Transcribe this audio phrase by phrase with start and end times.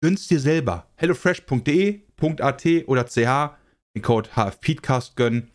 [0.00, 0.86] gönn's dir selber.
[0.96, 3.16] hellofresh.de.at oder ch
[3.94, 5.50] den Code HFPeedcast gönnen.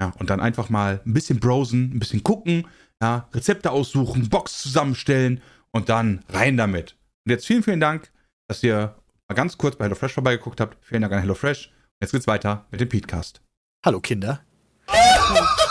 [0.00, 2.66] Ja, und dann einfach mal ein bisschen browsen, ein bisschen gucken,
[3.00, 5.40] ja, Rezepte aussuchen, Box zusammenstellen
[5.70, 6.96] und dann rein damit.
[7.24, 8.10] Und jetzt vielen, vielen Dank,
[8.48, 8.96] dass ihr
[9.28, 10.84] mal ganz kurz bei HelloFresh vorbeigeguckt habt.
[10.84, 11.70] Vielen Dank an HelloFresh.
[12.00, 13.40] Jetzt geht's weiter mit dem Peatcast.
[13.84, 14.40] Hallo Kinder.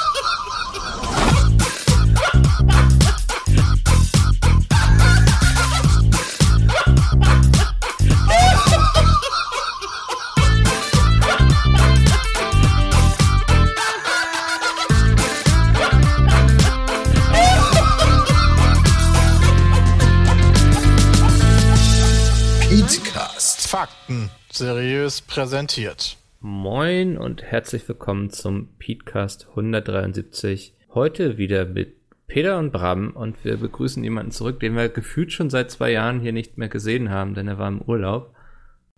[23.81, 26.17] Fakten seriös präsentiert.
[26.39, 30.75] Moin und herzlich willkommen zum Peatcast 173.
[30.93, 31.95] Heute wieder mit
[32.27, 36.19] Peter und Bram und wir begrüßen jemanden zurück, den wir gefühlt schon seit zwei Jahren
[36.19, 38.35] hier nicht mehr gesehen haben, denn er war im Urlaub.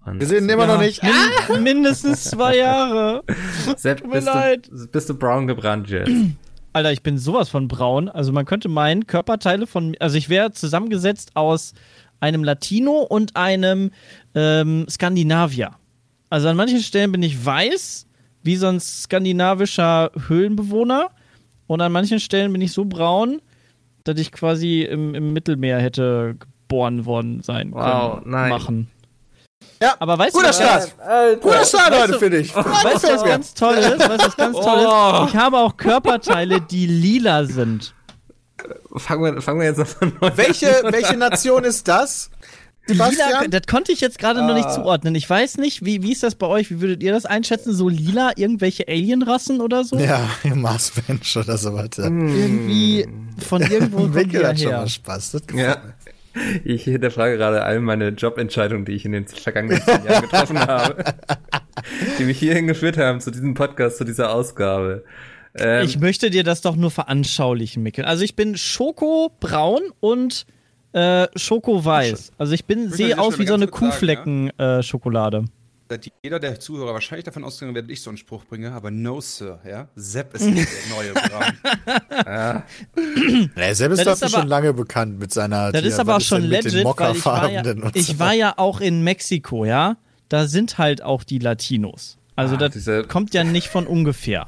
[0.05, 1.01] Und wir sehen ihn immer ja, noch nicht.
[1.01, 3.23] Min mindestens zwei Jahre.
[3.77, 4.67] Sepp, Tut mir bist, leid.
[4.69, 6.11] Du, bist du braun gebrannt jetzt?
[6.73, 8.09] Alter, ich bin sowas von braun.
[8.09, 11.73] Also man könnte meinen, Körperteile von, also ich wäre zusammengesetzt aus
[12.23, 13.91] einem Latino und einem
[14.33, 15.71] ähm, Skandinavier.
[16.29, 18.07] Also an manchen Stellen bin ich weiß,
[18.43, 21.11] wie so ein skandinavischer Höhlenbewohner.
[21.67, 23.41] Und an manchen Stellen bin ich so braun,
[24.05, 28.31] dass ich quasi im, im Mittelmeer hätte geboren worden sein wow, können.
[28.31, 28.49] Nein.
[28.49, 28.87] Machen.
[29.81, 30.95] Ja, aber weißt guter du, Start.
[30.99, 31.41] Alter.
[31.41, 32.55] Guter Start heute, finde ich.
[32.55, 33.99] Weißt du, was ganz toll ist?
[33.99, 34.87] Weißt du, was ganz toll ist?
[34.87, 35.25] Oh.
[35.27, 37.93] Ich habe auch Körperteile, die lila sind.
[38.95, 40.13] Fangen wir, fangen wir jetzt an.
[40.35, 42.29] Welche, welche Nation ist das?
[42.87, 44.47] Lila, das konnte ich jetzt gerade ah.
[44.47, 44.71] noch nicht ah.
[44.73, 45.15] zuordnen.
[45.15, 46.69] Ich weiß nicht, wie, wie ist das bei euch?
[46.69, 47.73] Wie würdet ihr das einschätzen?
[47.73, 49.97] So lila, irgendwelche Alienrassen oder so?
[49.97, 51.89] Ja, Marsmensch oder sowas.
[51.97, 52.05] Ja.
[52.05, 53.07] Irgendwie
[53.47, 55.31] von irgendwo Wickel hat schon mal Spaß.
[55.31, 55.77] Das ja.
[56.63, 61.03] Ich hinterfrage gerade all meine Jobentscheidungen, die ich in den vergangenen zehn Jahren getroffen habe,
[62.19, 65.03] die mich hierhin geführt haben, zu diesem Podcast, zu dieser Ausgabe.
[65.55, 68.05] Ähm, ich möchte dir das doch nur veranschaulichen, Mikkel.
[68.05, 70.45] Also ich bin Schokobraun und
[70.93, 72.31] äh, Schoko-Weiß.
[72.37, 75.37] Also ich bin sehe aus wie so eine Kuhflecken-Schokolade.
[75.37, 75.43] Ja?
[75.43, 78.89] Äh, jeder der Zuhörer wahrscheinlich davon ausgegangen wird, dass ich so einen Spruch bringe, aber
[78.89, 79.89] no, Sir, ja.
[79.95, 81.43] Sepp ist der neue Braun.
[82.25, 82.63] ja.
[83.55, 83.75] ja.
[83.75, 87.15] Sepp ist dafür schon lange bekannt mit seiner Das ist aber auch schon legit, weil
[87.15, 88.19] ich war, ja, ich so.
[88.19, 89.97] war ja auch in Mexiko, ja.
[90.29, 92.17] Da sind halt auch die Latinos.
[92.35, 94.47] Also ah, das kommt ja nicht von ungefähr.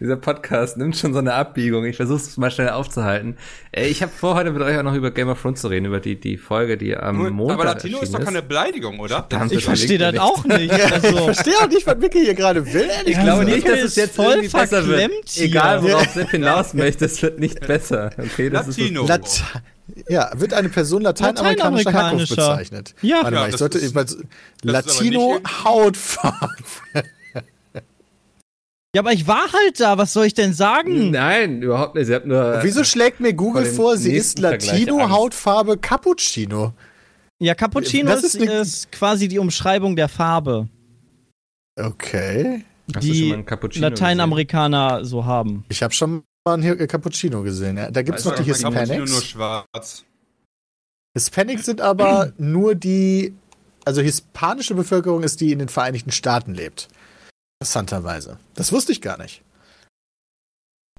[0.00, 1.84] Dieser Podcast nimmt schon so eine Abbiegung.
[1.84, 3.36] Ich versuche es mal schnell aufzuhalten.
[3.72, 5.86] Äh, ich habe vor, heute mit euch auch noch über Game of Thrones zu reden,
[5.86, 9.26] über die, die Folge, die am Gut, Montag Aber Latino ist doch keine Beleidigung, oder?
[9.28, 10.72] Verdammt, ich verstehe das auch nicht.
[10.88, 11.08] Also.
[11.08, 12.88] Ich verstehe auch nicht, was Mickey hier gerade will.
[13.04, 15.10] Ich ja, glaube nicht, dass es jetzt voll besser wird.
[15.26, 15.46] Hier.
[15.46, 18.10] Egal, worauf Sepp hinaus möchte, es wird nicht besser.
[18.16, 19.02] Okay, das Latino.
[19.02, 19.44] ist Lat
[20.08, 22.94] ja, wird eine Person lateinamerikanischer Herkunft bezeichnet.
[23.02, 23.94] Ja, Warte mal, ich sollte ist,
[24.62, 26.48] Latino Hautfarbe.
[28.94, 31.10] Ja, aber ich war halt da, was soll ich denn sagen?
[31.10, 32.06] Nein, überhaupt nicht.
[32.06, 32.60] Sie hat nur.
[32.62, 36.72] Wieso schlägt mir Google vor, sie ist Latino, Hautfarbe Cappuccino?
[37.38, 40.68] Ja, Cappuccino ist, ist, ist, quasi die Umschreibung der Farbe.
[41.78, 42.64] Okay.
[42.86, 45.64] Die Lateinamerikaner so haben.
[45.68, 47.76] Ich habe schon mal einen Cappuccino gesehen.
[47.76, 48.88] Da gibt es noch die Hispanics.
[48.88, 50.04] Cappuccino nur schwarz.
[51.14, 53.34] Hispanics sind aber nur die,
[53.84, 56.88] also hispanische Bevölkerung ist die in den Vereinigten Staaten lebt.
[57.60, 58.38] Interessanterweise.
[58.54, 59.42] Das wusste ich gar nicht.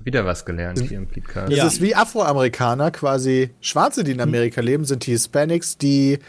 [0.03, 1.51] Wieder was gelernt hier im Podcast.
[1.51, 1.67] Das ja.
[1.67, 6.19] ist wie Afroamerikaner, quasi Schwarze, die in Amerika leben, sind die Hispanics, die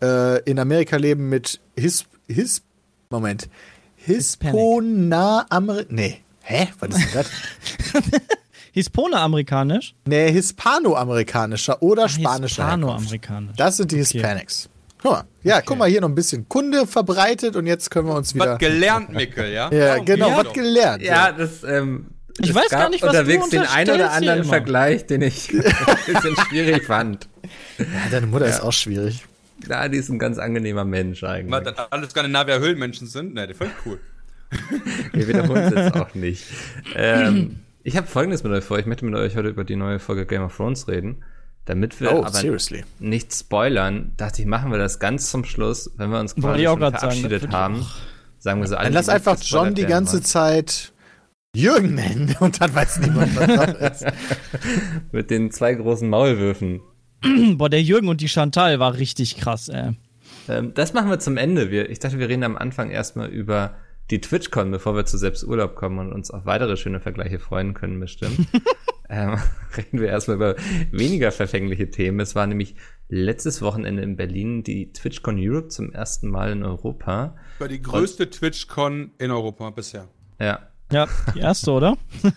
[0.00, 2.62] äh, in Amerika leben mit His, His
[3.10, 3.48] Moment.
[3.96, 6.22] Hispona Amer Nee.
[6.42, 6.68] Hä?
[6.78, 7.30] Was ist denn das?
[8.72, 9.94] Hispano-amerikanisch?
[10.06, 12.64] Nee, hispanoamerikanischer oder Ach, spanischer.
[12.64, 13.56] Hispanoamerikanisch.
[13.56, 14.18] Das sind die okay.
[15.02, 15.24] Guck mal.
[15.42, 15.64] Ja, okay.
[15.66, 18.52] guck mal, hier noch ein bisschen Kunde verbreitet und jetzt können wir uns wieder.
[18.52, 19.72] Was gelernt, Mickel, ja?
[19.72, 21.02] Ja, genau, was gelernt.
[21.02, 22.06] Ja, das, ähm,
[22.38, 25.62] ich weiß gar nicht, was unterwegs du den einen oder anderen Vergleich, den ich ein
[26.06, 27.28] bisschen schwierig fand.
[27.78, 28.54] Ja, deine Mutter ja.
[28.54, 29.24] ist auch schwierig.
[29.68, 31.52] Ja, die ist ein ganz angenehmer Mensch eigentlich.
[31.52, 33.34] Weil dann alle Skandinavier Höhlenmenschen sind?
[33.34, 34.00] Ne, der voll cool.
[35.12, 36.46] Wir wiederholen es jetzt auch nicht.
[36.94, 38.78] Ähm, ich habe folgendes mit euch vor.
[38.78, 41.22] Ich möchte mit euch heute über die neue Folge Game of Thrones reden.
[41.70, 42.82] Damit wir oh, aber seriously?
[42.98, 46.80] nicht spoilern, dachte ich, machen wir das ganz zum Schluss, wenn wir uns quasi schon
[46.80, 47.86] verabschiedet sagen, haben.
[48.40, 48.86] Sagen wir so alle.
[48.86, 50.24] Dann lass einfach John die ganze wollen.
[50.24, 50.92] Zeit
[51.54, 54.12] Jürgen nennen und dann weiß niemand, was das ist.
[55.12, 56.80] Mit den zwei großen Maulwürfen.
[57.54, 59.92] Boah, der Jürgen und die Chantal war richtig krass, ey.
[60.48, 61.70] Ähm, das machen wir zum Ende.
[61.70, 63.76] Wir, ich dachte, wir reden am Anfang erstmal über
[64.10, 68.00] die TwitchCon, bevor wir zu Selbsturlaub kommen und uns auf weitere schöne Vergleiche freuen können,
[68.00, 68.46] bestimmt.
[69.08, 69.38] ähm,
[69.76, 70.56] reden wir erstmal über
[70.90, 72.20] weniger verfängliche Themen.
[72.20, 72.74] Es war nämlich
[73.08, 77.36] letztes Wochenende in Berlin die TwitchCon Europe zum ersten Mal in Europa.
[77.58, 80.08] War die größte und, TwitchCon in Europa bisher.
[80.38, 80.60] Ja.
[80.92, 81.96] Ja, die erste, oder?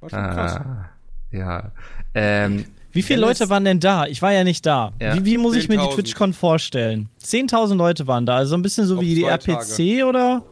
[0.00, 0.54] war schon krass.
[0.54, 0.90] Ah,
[1.32, 1.72] ja.
[2.14, 4.06] Ähm, wie viele Leute waren denn da?
[4.06, 4.92] Ich war ja nicht da.
[5.00, 5.14] Ja.
[5.14, 7.08] Wie, wie, muss ich mir die TwitchCon vorstellen?
[7.22, 10.06] 10.000 Leute waren da, also ein bisschen so Auf wie die RPC Tage.
[10.06, 10.44] oder?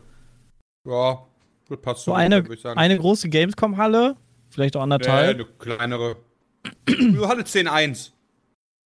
[0.86, 1.26] Ja,
[1.68, 2.12] gut, passt so.
[2.12, 2.44] Eine,
[2.76, 4.16] eine große Gamescom-Halle,
[4.50, 5.38] vielleicht auch anderthalb.
[5.38, 6.16] Nee, eine kleinere.
[6.88, 8.10] Halle 10.1.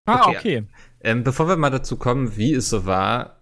[0.05, 0.37] Ah, okay.
[0.37, 0.63] okay.
[1.01, 3.41] Ähm, bevor wir mal dazu kommen, wie es so war,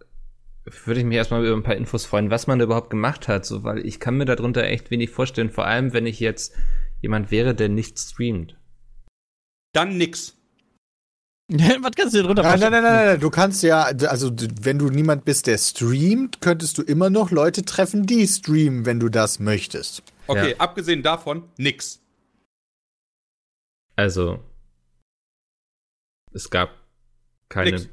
[0.86, 3.46] würde ich mich erstmal über ein paar Infos freuen, was man da überhaupt gemacht hat,
[3.46, 6.54] so, weil ich kann mir darunter echt wenig vorstellen, vor allem wenn ich jetzt
[7.02, 8.59] jemand wäre, der nicht streamt
[9.74, 10.36] dann nix.
[11.50, 14.31] Was kannst du dir drunter nein, nein, nein, nein, nein, du kannst ja, also
[14.62, 19.00] wenn du niemand bist, der streamt, könntest du immer noch Leute treffen, die streamen, wenn
[19.00, 20.04] du das möchtest.
[20.27, 20.57] Okay, ja.
[20.57, 22.01] abgesehen davon, nix.
[23.95, 24.44] Also,
[26.31, 26.69] es gab
[27.50, 27.89] keine nix.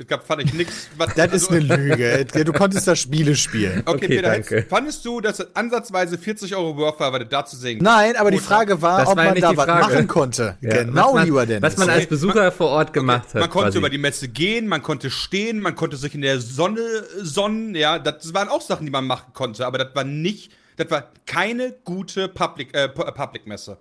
[0.00, 0.86] Es gab, fand ich nix.
[0.96, 2.24] Was, das also, ist eine Lüge.
[2.44, 3.82] Du konntest da Spiele spielen.
[3.84, 4.66] Okay, okay Peter, danke.
[4.70, 8.14] fandest du, dass es ansatzweise 40 Euro worth war, weil du da zu sehen Nein,
[8.14, 10.56] aber die Frage war, das ob war man da was machen konnte.
[10.60, 10.84] Ja.
[10.84, 11.62] Genau, man, lieber Dennis.
[11.62, 12.56] Was man als Besucher okay.
[12.56, 13.34] vor Ort gemacht okay.
[13.34, 13.40] hat.
[13.40, 13.78] Man konnte quasi.
[13.78, 16.80] über die Messe gehen, man konnte stehen, man konnte sich in der Sonne
[17.20, 17.98] sonnen, ja.
[17.98, 21.74] Das waren auch Sachen, die man machen konnte, aber das war nicht, das war keine
[21.82, 23.78] gute Public, äh, Public Messe.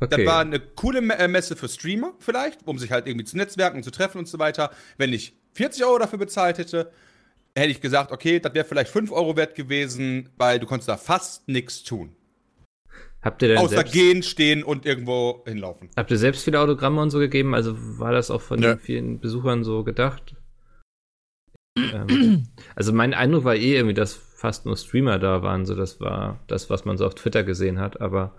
[0.00, 0.24] Okay.
[0.24, 3.82] Das war eine coole äh, Messe für Streamer vielleicht, um sich halt irgendwie zu netzwerken,
[3.82, 4.70] zu treffen und so weiter.
[4.96, 6.92] Wenn ich 40 Euro dafür bezahlt hätte,
[7.56, 10.96] hätte ich gesagt, okay, das wäre vielleicht 5 Euro wert gewesen, weil du konntest da
[10.96, 12.14] fast nichts tun.
[13.20, 15.90] Habt ihr denn Außer gehen, stehen und irgendwo hinlaufen.
[15.96, 17.54] Habt ihr selbst viele Autogramme und so gegeben?
[17.54, 18.74] Also war das auch von ja.
[18.74, 20.36] den vielen Besuchern so gedacht?
[21.76, 22.46] ähm,
[22.76, 25.66] also mein Eindruck war eh irgendwie, dass fast nur Streamer da waren.
[25.66, 28.34] So, das war das, was man so auf Twitter gesehen hat, aber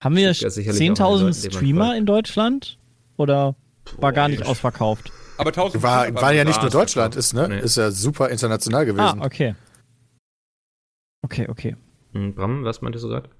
[0.00, 2.78] haben wir 10.000 Streamer in Deutschland?
[3.16, 3.56] Oder
[3.98, 5.10] war gar nicht ausverkauft?
[5.38, 7.48] Aber 1000 war, war ja nicht nur Deutschland, ist, ne?
[7.48, 7.60] Nee.
[7.60, 9.20] Ist ja super international gewesen.
[9.20, 9.54] Ah, okay.
[11.22, 11.76] Okay, okay.
[12.12, 13.30] Hm, Bram, was meintest du gerade?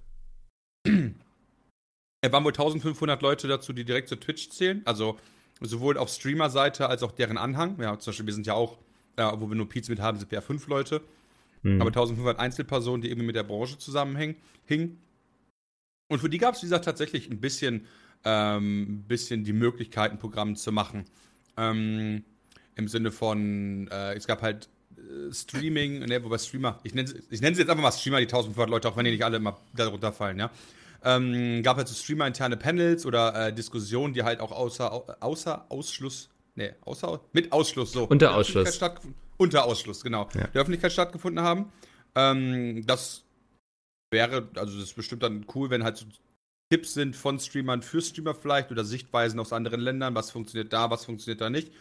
[2.20, 4.82] Es waren wohl 1500 Leute dazu, die direkt zu Twitch zählen.
[4.84, 5.16] Also
[5.60, 7.80] sowohl auf Streamer-Seite als auch deren Anhang.
[7.80, 8.78] Ja, zum Beispiel, wir sind ja auch,
[9.18, 11.00] ja, wo wir nur Pizza mit haben, sind wir ja fünf Leute.
[11.62, 11.80] Mhm.
[11.80, 14.36] Aber 1500 Einzelpersonen, die irgendwie mit der Branche zusammenhängen.
[14.66, 14.98] Hingen.
[16.08, 17.86] Und für die gab es, wie gesagt, tatsächlich ein bisschen,
[18.24, 21.04] ähm, bisschen die Möglichkeit, ein Programm zu machen.
[21.56, 22.24] Ähm,
[22.74, 27.40] Im Sinne von, äh, es gab halt äh, Streaming, ne, wobei Streamer, ich nenne ich
[27.40, 29.58] nenn sie jetzt einfach mal Streamer, die 1500 Leute, auch wenn die nicht alle immer
[29.74, 30.50] darunter fallen, ja.
[31.04, 36.30] Ähm, gab halt so Streamer-interne Panels oder äh, Diskussionen, die halt auch außer, außer Ausschluss,
[36.54, 38.04] ne, außer, mit Ausschluss, so.
[38.04, 38.80] Unter Ausschluss.
[39.38, 40.28] Unter Ausschluss, genau.
[40.34, 40.46] Ja.
[40.48, 41.70] Der Öffentlichkeit stattgefunden haben.
[42.14, 43.25] Ähm, das
[44.10, 46.06] wäre, also das ist bestimmt dann cool, wenn halt so
[46.70, 50.90] Tipps sind von Streamern für Streamer vielleicht oder Sichtweisen aus anderen Ländern, was funktioniert da,
[50.90, 51.72] was funktioniert da nicht.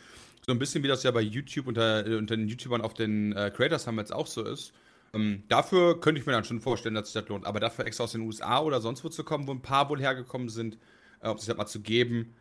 [0.46, 3.52] So ein bisschen wie das ja bei YouTube unter, unter den YouTubern auf den äh,
[3.56, 4.74] Creators haben jetzt auch so ist.
[5.14, 7.48] Ähm, dafür könnte ich mir dann schon vorstellen, dass sich das lohnt.
[7.48, 10.00] Aber dafür extra aus den USA oder sonst wo zu kommen, wo ein paar wohl
[10.00, 10.78] hergekommen sind,
[11.22, 12.36] äh, um sich das mal zu geben.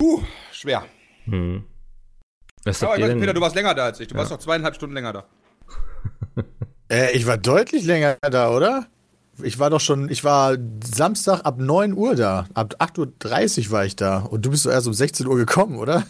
[0.00, 0.86] Puh, schwer.
[1.24, 1.64] Hm.
[2.64, 4.08] Was Aber ich weiß, Peter, du warst länger da als ich.
[4.08, 4.18] Du ja.
[4.18, 5.28] warst noch zweieinhalb Stunden länger da.
[6.90, 8.86] Äh, ich war deutlich länger da, oder?
[9.42, 12.46] Ich war doch schon, ich war Samstag ab 9 Uhr da.
[12.54, 14.20] Ab 8.30 Uhr war ich da.
[14.20, 16.06] Und du bist doch erst um 16 Uhr gekommen, oder?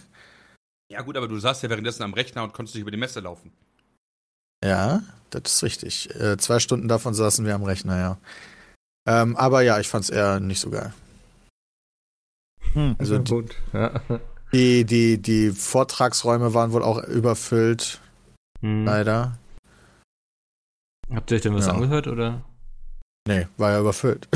[0.88, 3.20] Ja, gut, aber du saßt ja währenddessen am Rechner und konntest nicht über die Messe
[3.20, 3.50] laufen.
[4.64, 6.14] Ja, das ist richtig.
[6.14, 8.18] Äh, zwei Stunden davon saßen wir am Rechner, ja.
[9.08, 10.92] Ähm, aber ja, ich fand's eher nicht so geil.
[12.72, 13.54] Hm, also gut.
[13.72, 14.00] Ja.
[14.52, 18.00] Die, die, die Vortragsräume waren wohl auch überfüllt.
[18.60, 18.84] Hm.
[18.84, 19.38] Leider.
[21.14, 21.72] Habt ihr euch denn was ja.
[21.72, 22.44] angehört oder?
[23.26, 24.28] Nee, war ja überfüllt.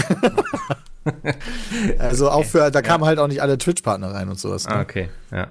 [1.99, 3.09] also auch für, da kamen ja.
[3.09, 4.67] halt auch nicht alle Twitch-Partner rein und sowas.
[4.67, 4.75] Ne?
[4.75, 5.49] Ah, okay, ja.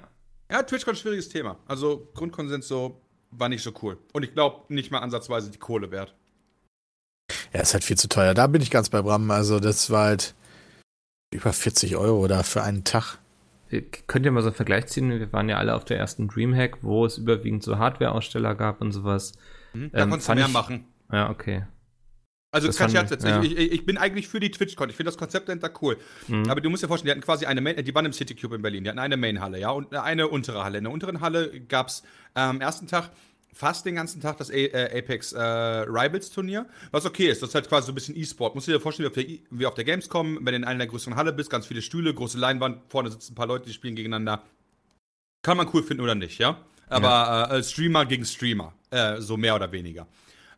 [0.50, 1.56] Ja, Twitch war ein schwieriges Thema.
[1.66, 3.00] Also Grundkonsens so
[3.30, 3.98] war nicht so cool.
[4.12, 6.14] Und ich glaube nicht mal ansatzweise die Kohle wert.
[7.52, 8.34] Ja, ist halt viel zu teuer.
[8.34, 9.30] Da bin ich ganz bei Bram.
[9.30, 10.34] Also das war halt
[11.32, 13.18] über 40 Euro da für einen Tag.
[14.08, 15.10] Könnt ihr mal so einen Vergleich ziehen?
[15.10, 18.90] Wir waren ja alle auf der ersten Dreamhack, wo es überwiegend so Hardware-Aussteller gab und
[18.90, 19.32] sowas.
[19.72, 20.84] Mhm, da ähm, konntest du mehr ich, machen.
[21.12, 21.64] Ja, okay.
[22.52, 23.42] Also das kann ich jetzt, ja.
[23.42, 24.90] ich, ich, bin eigentlich für die TwitchCon.
[24.90, 25.96] Ich finde das Konzept dahinter cool.
[26.26, 26.50] Mhm.
[26.50, 28.56] Aber du musst dir vorstellen, die hatten quasi eine Main, die waren im City Cube
[28.56, 28.82] in Berlin.
[28.82, 30.78] Die hatten eine Main-Halle, ja, und eine untere Halle.
[30.78, 32.02] In der unteren Halle gab es
[32.34, 33.10] am ähm, ersten Tag
[33.52, 37.40] fast den ganzen Tag das A äh, Apex äh, Rivals Turnier, was okay ist.
[37.42, 38.56] Das ist halt quasi so ein bisschen E-Sport.
[38.56, 40.78] Musst du dir vorstellen, wie auf, der, wie auf der Gamescom, wenn du in einer
[40.78, 43.72] der größeren Halle bist, ganz viele Stühle, große Leinwand, vorne sitzen ein paar Leute, die
[43.72, 44.42] spielen gegeneinander.
[45.42, 46.58] Kann man cool finden oder nicht, ja?
[46.88, 47.56] Aber ja.
[47.56, 50.08] Äh, Streamer gegen Streamer, äh, so mehr oder weniger.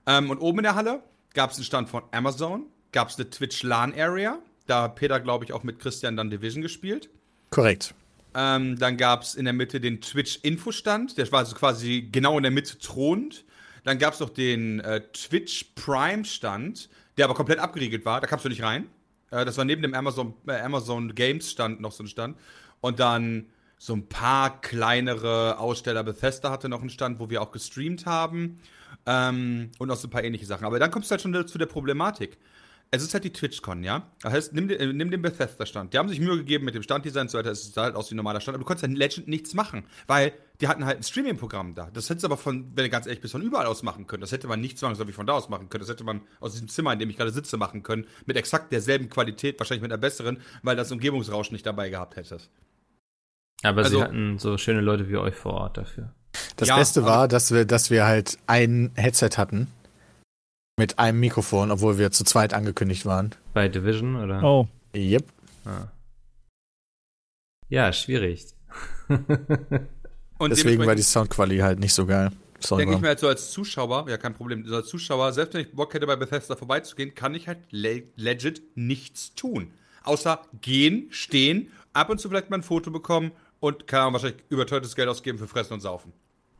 [0.06, 1.02] Ähm, und oben in der Halle
[1.34, 4.38] gab es einen Stand von Amazon, gab es eine Twitch LAN Area.
[4.66, 7.08] Da hat Peter, glaube ich, auch mit Christian dann Division gespielt.
[7.50, 7.94] Korrekt.
[8.34, 12.42] Ähm, dann gab es in der Mitte den Twitch-Infostand, der war also quasi genau in
[12.42, 13.44] der Mitte thronend.
[13.84, 18.20] Dann gab es noch den äh, Twitch Prime-Stand, der aber komplett abgeriegelt war.
[18.20, 18.86] Da kamst du nicht rein.
[19.30, 22.38] Äh, das war neben dem Amazon, äh, Amazon Games-Stand noch so ein Stand.
[22.80, 26.04] Und dann so ein paar kleinere Aussteller.
[26.04, 28.60] Bethesda hatte noch einen Stand, wo wir auch gestreamt haben.
[29.06, 30.64] Ähm, und noch so ein paar ähnliche Sachen.
[30.64, 32.38] Aber dann kommst du halt schon zu der Problematik.
[32.94, 34.06] Es ist halt die TwitchCon, ja?
[34.20, 35.94] Das heißt, nimm, äh, nimm den Bethesda-Stand.
[35.94, 37.50] Die haben sich Mühe gegeben mit dem Standdesign und so weiter.
[37.50, 38.54] Es sah halt aus wie ein normaler Stand.
[38.54, 41.88] Aber du konntest ja in Legend nichts machen, weil die hatten halt ein Streaming-Programm da.
[41.90, 44.20] Das hättest du aber von, wenn du ganz ehrlich bist, von überall aus machen können.
[44.20, 45.80] Das hätte man nicht zwangsläufig von da aus machen können.
[45.80, 48.06] Das hätte man aus diesem Zimmer, in dem ich gerade sitze, machen können.
[48.26, 52.50] Mit exakt derselben Qualität, wahrscheinlich mit einer besseren, weil das Umgebungsrauschen nicht dabei gehabt hättest.
[53.62, 56.14] Aber also, sie hatten so schöne Leute wie euch vor Ort dafür.
[56.56, 59.68] Das ja, Beste war, dass wir, dass wir halt ein Headset hatten
[60.78, 63.34] mit einem Mikrofon, obwohl wir zu zweit angekündigt waren.
[63.54, 64.42] Bei Division, oder?
[64.42, 64.68] Oh.
[64.94, 65.24] Yep.
[65.64, 65.88] Ah.
[67.68, 68.46] Ja, schwierig.
[70.38, 72.30] Und Deswegen war die Soundqualität halt nicht so geil.
[72.60, 75.54] Sorry, denke ich mir halt so als Zuschauer, ja kein Problem, so als Zuschauer, selbst
[75.54, 79.72] wenn ich Bock hätte bei Bethesda vorbeizugehen, kann ich halt le legit nichts tun.
[80.04, 84.94] Außer gehen, stehen, ab und zu vielleicht mal ein Foto bekommen und kann wahrscheinlich überteuertes
[84.94, 86.12] Geld ausgeben für Fressen und Saufen.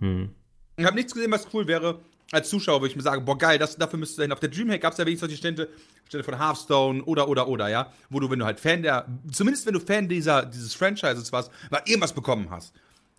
[0.02, 0.30] Hm.
[0.76, 2.00] Ich habe nichts gesehen, was cool wäre.
[2.32, 4.32] Als Zuschauer würde ich mir sagen, boah, geil, das, dafür müsstest du hin.
[4.32, 5.68] Auf der Dreamhack gab es ja wenigstens solche Stände,
[6.09, 7.92] Stände von Hearthstone oder, oder, oder, ja.
[8.11, 11.52] Wo du, wenn du halt Fan der, zumindest wenn du Fan dieser, dieses Franchises warst,
[11.71, 12.75] mal irgendwas bekommen hast.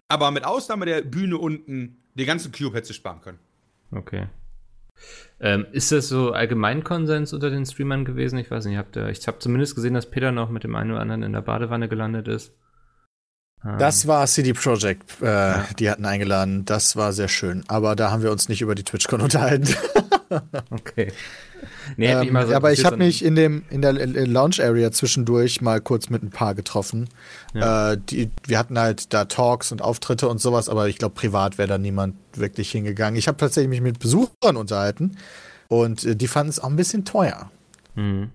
[0.10, 3.40] Aber mit Ausnahme der Bühne unten, den ganzen Cube hättest du sparen können.
[3.92, 4.28] Okay.
[5.40, 8.40] Ähm, ist das so Allgemeinkonsens unter den Streamern gewesen?
[8.40, 10.92] Ich weiß nicht, habt ihr, ich habe zumindest gesehen, dass Peter noch mit dem einen
[10.92, 12.54] oder anderen in der Badewanne gelandet ist.
[13.64, 15.66] Das war CD Projekt, äh, ja.
[15.80, 16.66] die hatten eingeladen.
[16.66, 17.64] Das war sehr schön.
[17.68, 19.74] Aber da haben wir uns nicht über die TwitchCon unterhalten.
[20.70, 21.14] okay.
[21.96, 25.80] Nee, ähm, so aber ich habe mich in dem in der Lounge Area zwischendurch mal
[25.82, 27.10] kurz mit ein paar getroffen.
[27.54, 27.94] Ja.
[27.94, 31.58] Äh, die, wir hatten halt da Talks und Auftritte und sowas, aber ich glaube privat
[31.58, 33.18] wäre da niemand wirklich hingegangen.
[33.18, 35.18] Ich habe tatsächlich mich mit Besuchern unterhalten
[35.68, 37.50] und äh, die fanden es auch ein bisschen teuer.
[37.96, 38.32] Mhm.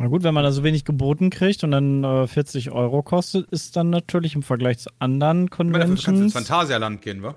[0.00, 3.50] Na gut, wenn man da so wenig geboten kriegt und dann äh, 40 Euro kostet,
[3.50, 6.00] ist dann natürlich im Vergleich zu anderen Conventions.
[6.00, 7.34] Du kannst ins Phantasialand gehen, wa?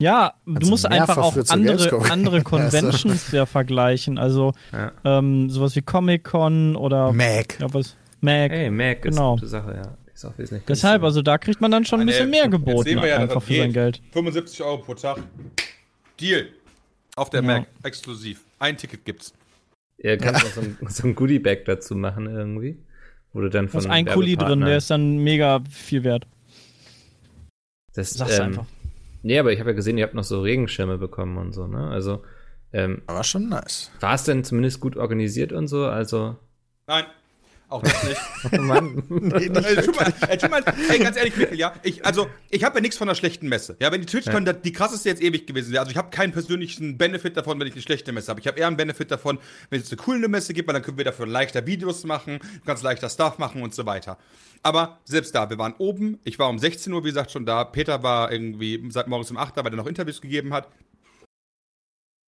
[0.00, 4.18] Ja, du musst einfach auch andere, andere Conventions ja vergleichen.
[4.18, 4.90] Also ja.
[5.04, 7.60] ähm, sowas wie Comic-Con oder Mac.
[7.60, 8.50] Ja, was, Mac.
[8.50, 9.36] Hey, Mac genau.
[9.36, 10.12] ist eine gute Sache, ja.
[10.12, 13.18] Ist auch wesentlich Deshalb, also da kriegt man dann schon ein bisschen mehr geboten ja,
[13.18, 14.02] einfach für sein Geld.
[14.10, 15.18] 75 Euro pro Tag.
[16.18, 16.48] Deal.
[17.14, 18.40] Auf der Mac, exklusiv.
[18.58, 19.32] Ein Ticket gibt's.
[20.02, 22.78] Ja, kannst auch so ein, so ein Goodie-Bag dazu machen irgendwie.
[23.32, 26.26] Wo du dann von da ist ein Kuli drin, der ist dann mega viel wert.
[27.94, 28.66] Das, Sag's ähm, einfach.
[29.22, 31.88] Nee, aber ich habe ja gesehen, ihr habt noch so Regenschirme bekommen und so, ne?
[31.88, 32.22] Also.
[32.74, 33.90] Ähm, aber schon nice.
[34.00, 35.86] War es denn zumindest gut organisiert und so?
[35.86, 36.36] Also.
[36.86, 37.04] Nein.
[37.72, 38.20] Auch das nicht.
[38.60, 39.02] Mann.
[39.08, 41.72] nee, nicht äh, mal, äh, tu mal, ey, ganz ehrlich, Mikkel, ja.
[41.82, 43.76] Ich, also, ich habe ja nichts von einer schlechten Messe.
[43.80, 44.52] Ja, wenn die TwitchCon ja.
[44.52, 45.80] die krasseste jetzt ewig gewesen wäre.
[45.80, 48.40] Also, ich habe keinen persönlichen Benefit davon, wenn ich eine schlechte Messe habe.
[48.40, 49.38] Ich habe eher einen Benefit davon,
[49.70, 52.82] wenn es eine coole Messe gibt, weil dann können wir dafür leichter Videos machen, ganz
[52.82, 54.18] leichter Stuff machen und so weiter.
[54.62, 56.18] Aber selbst da, wir waren oben.
[56.24, 57.64] Ich war um 16 Uhr, wie gesagt, schon da.
[57.64, 60.68] Peter war irgendwie seit morgens um 8 Uhr, weil er noch Interviews gegeben hat.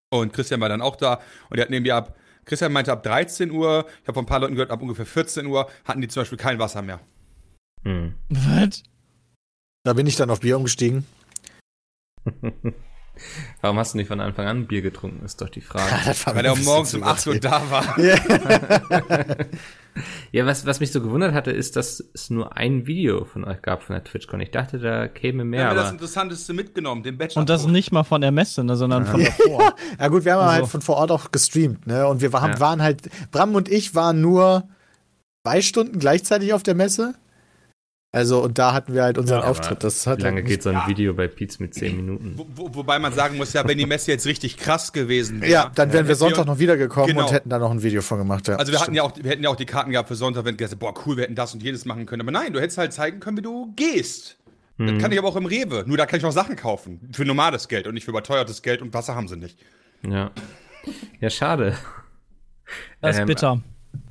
[0.08, 1.20] Und Christian war dann auch da.
[1.50, 4.40] Und die hatten irgendwie ab Christian meinte ab 13 Uhr, ich habe von ein paar
[4.40, 7.00] Leuten gehört, ab ungefähr 14 Uhr hatten die zum Beispiel kein Wasser mehr.
[7.84, 8.14] Hm.
[8.28, 8.82] Was?
[9.84, 11.06] Da bin ich dann auf Bier umgestiegen.
[13.60, 15.90] Warum hast du nicht von Anfang an Bier getrunken, ist doch die Frage.
[16.06, 17.98] Ja, Weil er morgens um 8 Uhr da war.
[20.32, 23.62] ja, was, was mich so gewundert hatte, ist, dass es nur ein Video von euch
[23.62, 24.40] gab von der TwitchCon.
[24.40, 25.60] Ich dachte, da käme mehr.
[25.60, 27.40] Wir haben das Interessanteste mitgenommen, den Bachelor.
[27.40, 29.74] Und das nicht mal von der Messe, ne, sondern von davor.
[29.98, 30.52] ja gut, wir haben also.
[30.52, 32.06] halt von vor Ort auch gestreamt, ne?
[32.06, 32.60] Und wir waren, ja.
[32.60, 34.68] waren halt, Bram und ich waren nur
[35.42, 37.14] zwei Stunden gleichzeitig auf der Messe.
[38.14, 39.82] Also, und da hatten wir halt unseren ja, Auftritt.
[39.82, 40.86] Das hat wie lange halt geht so ein ja.
[40.86, 42.34] Video bei Pietz mit zehn Minuten?
[42.36, 45.50] Wo, wo, wobei man sagen muss, ja, wenn die Messe jetzt richtig krass gewesen wäre.
[45.50, 47.26] Ja, dann wären wir Sonntag noch wiedergekommen genau.
[47.26, 48.46] und hätten da noch ein Video von gemacht.
[48.46, 48.54] Ja.
[48.54, 50.56] Also wir hatten ja auch, wir hätten ja auch die Karten gehabt für Sonntag, wenn
[50.56, 52.22] gesagt, boah, cool, wir hätten das und jedes machen können.
[52.22, 54.36] Aber nein, du hättest halt zeigen können, wie du gehst.
[54.76, 54.86] Mhm.
[54.86, 55.82] Das kann ich aber auch im Rewe.
[55.84, 57.00] Nur da kann ich auch Sachen kaufen.
[57.12, 59.58] Für normales Geld und nicht für überteuertes Geld und Wasser haben sie nicht.
[60.08, 60.30] Ja.
[61.20, 61.76] Ja, schade.
[63.00, 63.60] Das ist ähm, bitter.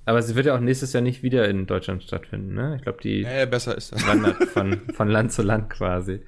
[0.05, 2.75] Aber sie wird ja auch nächstes Jahr nicht wieder in Deutschland stattfinden, ne?
[2.75, 4.05] Ich glaube, die äh, besser ist das.
[4.05, 6.21] wandert von, von Land zu Land quasi.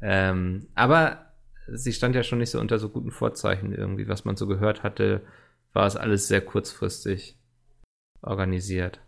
[0.00, 1.32] Ähm, aber
[1.68, 4.08] sie stand ja schon nicht so unter so guten Vorzeichen irgendwie.
[4.08, 5.22] Was man so gehört hatte,
[5.72, 7.38] war es alles sehr kurzfristig
[8.20, 9.00] organisiert.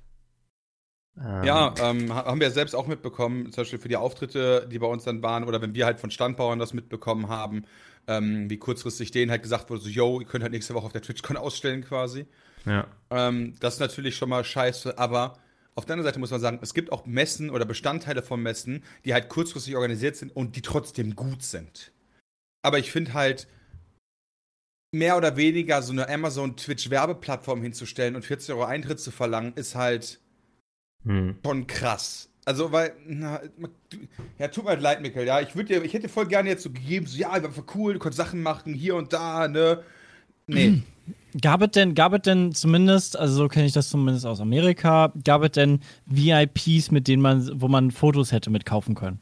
[1.18, 1.44] Ähm.
[1.44, 5.04] Ja, ähm, haben wir selbst auch mitbekommen, zum Beispiel für die Auftritte, die bei uns
[5.04, 7.64] dann waren, oder wenn wir halt von Standbauern das mitbekommen haben,
[8.06, 10.92] ähm, wie kurzfristig denen halt gesagt wurde, so, yo, ihr könnt halt nächste Woche auf
[10.92, 12.26] der TwitchCon ausstellen quasi.
[12.64, 12.87] Ja.
[13.11, 15.38] Ähm, das ist natürlich schon mal scheiße, aber
[15.75, 18.85] auf der anderen Seite muss man sagen, es gibt auch Messen oder Bestandteile von Messen,
[19.04, 21.92] die halt kurzfristig organisiert sind und die trotzdem gut sind.
[22.62, 23.49] Aber ich finde halt,
[24.94, 30.21] mehr oder weniger so eine Amazon-Twitch-Werbeplattform hinzustellen und 40 Euro Eintritt zu verlangen, ist halt
[31.04, 31.37] hm.
[31.44, 32.30] schon krass.
[32.44, 33.40] Also, weil, na,
[34.38, 35.40] ja, tut mir halt leid, Mikkel, ja.
[35.40, 38.18] Ich, dir, ich hätte voll gerne jetzt so gegeben, so, ja, war cool, du konntest
[38.18, 39.83] Sachen machen, hier und da, ne.
[40.47, 40.66] Nee.
[40.66, 40.83] Hm.
[41.40, 45.12] Gab es denn, gab es denn zumindest, also so kenne ich das zumindest aus Amerika,
[45.24, 49.20] gab es denn VIPs, mit denen man, wo man Fotos hätte mitkaufen können?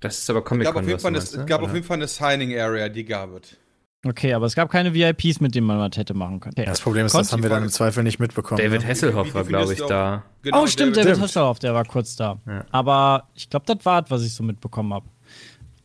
[0.00, 0.84] Das ist aber Comic Con.
[0.88, 1.46] Es gab, auf, ne?
[1.46, 3.56] gab auf jeden Fall eine Signing Area, die gab es.
[4.04, 6.54] Okay, aber es gab keine VIPs, mit denen man was hätte machen können.
[6.58, 6.66] Okay.
[6.66, 8.60] Das Problem ist, das haben wir dann im Zweifel nicht mitbekommen.
[8.60, 8.88] David ne?
[8.88, 10.24] Hasselhoff war, glaube ich, da.
[10.42, 12.40] Genau, oh, stimmt, David, David Hasselhoff, der war kurz da.
[12.44, 12.64] Ja.
[12.72, 15.06] Aber ich glaube, das war was ich so mitbekommen habe.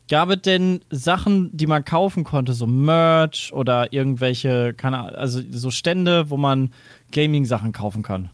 [0.08, 5.40] Gab es denn Sachen, die man kaufen konnte, so Merch oder irgendwelche, keine Ahnung, also
[5.50, 6.72] so Stände, wo man
[7.12, 8.30] Gaming-Sachen kaufen kann?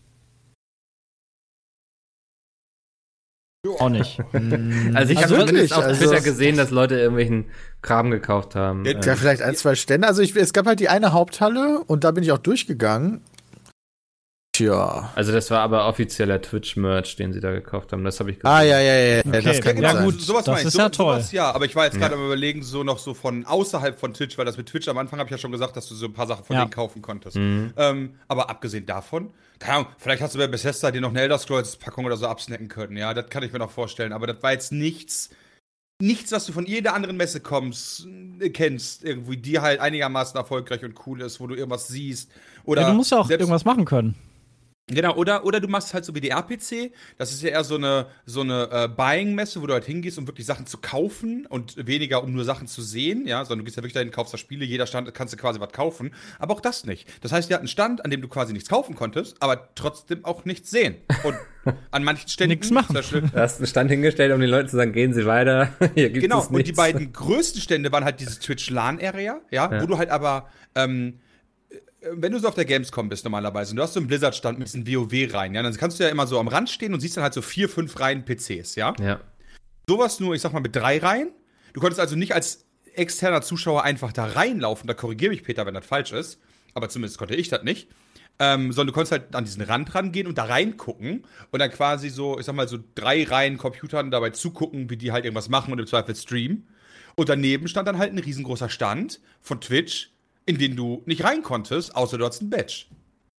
[3.78, 4.20] Auch nicht.
[4.94, 7.46] also ich habe wirklich auf also, Twitter gesehen, dass Leute irgendwelchen
[7.82, 8.84] Kram gekauft haben.
[8.84, 9.16] Ja, ähm.
[9.16, 10.06] vielleicht ein, zwei Stände.
[10.06, 13.22] Also ich, es gab halt die eine Haupthalle und da bin ich auch durchgegangen.
[14.54, 15.10] Tja.
[15.16, 18.04] Also das war aber offizieller Twitch-Merch, den sie da gekauft haben.
[18.04, 18.54] Das habe ich gesehen.
[18.54, 19.18] Ah, ja, ja, ja.
[19.26, 19.42] Okay.
[19.42, 21.14] Das kann ja, gut, sowas das ist so, ja toll.
[21.14, 22.20] Sowas, ja, aber ich war jetzt gerade ja.
[22.20, 25.18] am überlegen, so noch so von außerhalb von Twitch, weil das mit Twitch am Anfang
[25.18, 26.62] habe ich ja schon gesagt, dass du so ein paar Sachen von ja.
[26.62, 27.36] denen kaufen konntest.
[27.36, 27.72] Mhm.
[27.76, 31.38] Ähm, aber abgesehen davon, keine Ahnung, vielleicht hast du bei Bethesda dir noch eine Elder
[31.38, 32.96] Scrolls-Packung oder so absnacken können.
[32.96, 34.12] Ja, das kann ich mir noch vorstellen.
[34.12, 35.30] Aber das war jetzt nichts,
[36.00, 38.06] nichts, was du von jeder anderen Messe kommst,
[38.38, 42.30] äh, kennst, irgendwie, die halt einigermaßen erfolgreich und cool ist, wo du irgendwas siehst.
[42.62, 44.14] Oder ja, du musst ja auch irgendwas machen können.
[44.86, 46.92] Genau, oder, oder du machst halt so wie die RPC.
[47.16, 50.26] Das ist ja eher so eine, so eine äh, Buying-Messe, wo du halt hingehst, um
[50.26, 53.78] wirklich Sachen zu kaufen und weniger, um nur Sachen zu sehen, ja, sondern du gehst
[53.78, 56.12] ja wirklich dahin, kaufst da Spiele, jeder Stand kannst du quasi was kaufen.
[56.38, 57.08] Aber auch das nicht.
[57.22, 60.22] Das heißt, wir hatten einen Stand, an dem du quasi nichts kaufen konntest, aber trotzdem
[60.26, 60.96] auch nichts sehen.
[61.22, 61.36] Und
[61.90, 62.94] an manchen Ständen nichts machen.
[62.94, 65.72] Du hast einen Stand hingestellt, um den Leuten zu sagen, gehen Sie weiter.
[65.94, 69.86] Hier gibt's genau, und die beiden größten Stände waren halt dieses Twitch-LAN-Area, ja, ja, wo
[69.86, 71.20] du halt aber ähm,
[72.12, 74.68] wenn du so auf der Gamescom bist normalerweise und du hast so einen Blizzard-Stand mit
[74.68, 77.16] diesen WoW rein, ja, dann kannst du ja immer so am Rand stehen und siehst
[77.16, 78.94] dann halt so vier, fünf Reihen PCs, ja?
[79.00, 79.20] Ja.
[79.88, 81.30] Sowas nur, ich sag mal, mit drei Reihen.
[81.72, 85.74] Du konntest also nicht als externer Zuschauer einfach da reinlaufen, da korrigiere mich Peter, wenn
[85.74, 86.40] das falsch ist,
[86.74, 87.88] aber zumindest konnte ich das nicht.
[88.40, 92.08] Ähm, sondern du konntest halt an diesen Rand rangehen und da reingucken und dann quasi
[92.08, 95.72] so, ich sag mal, so drei Reihen Computern dabei zugucken, wie die halt irgendwas machen
[95.72, 96.66] und im Zweifel streamen.
[97.14, 100.13] Und daneben stand dann halt ein riesengroßer Stand von Twitch,
[100.46, 102.86] in den du nicht rein konntest, außer du hattest ein Badge.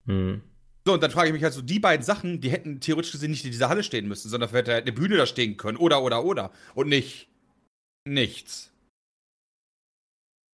[0.07, 0.43] Hm.
[0.87, 3.31] So, und dann frage ich mich halt so, die beiden Sachen, die hätten theoretisch gesehen
[3.31, 5.79] nicht in dieser Halle stehen müssen, sondern hätte halt eine Bühne da stehen können.
[5.79, 6.51] Oder, oder, oder.
[6.75, 7.29] Und nicht
[8.07, 8.71] nichts.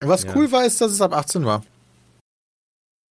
[0.01, 0.35] Was ja.
[0.35, 1.63] cool war, ist, dass es ab 18 war.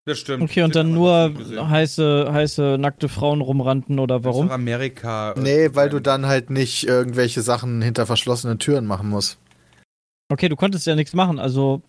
[0.06, 0.42] Das stimmt.
[0.44, 4.46] Okay, und dann nur heiße, heiße, nackte Frauen rumrannten oder warum?
[4.46, 5.34] Das Amerika.
[5.36, 9.38] Nee, weil du dann halt nicht irgendwelche Sachen hinter verschlossenen Türen machen musst.
[10.30, 11.82] Okay, du konntest ja nichts machen, also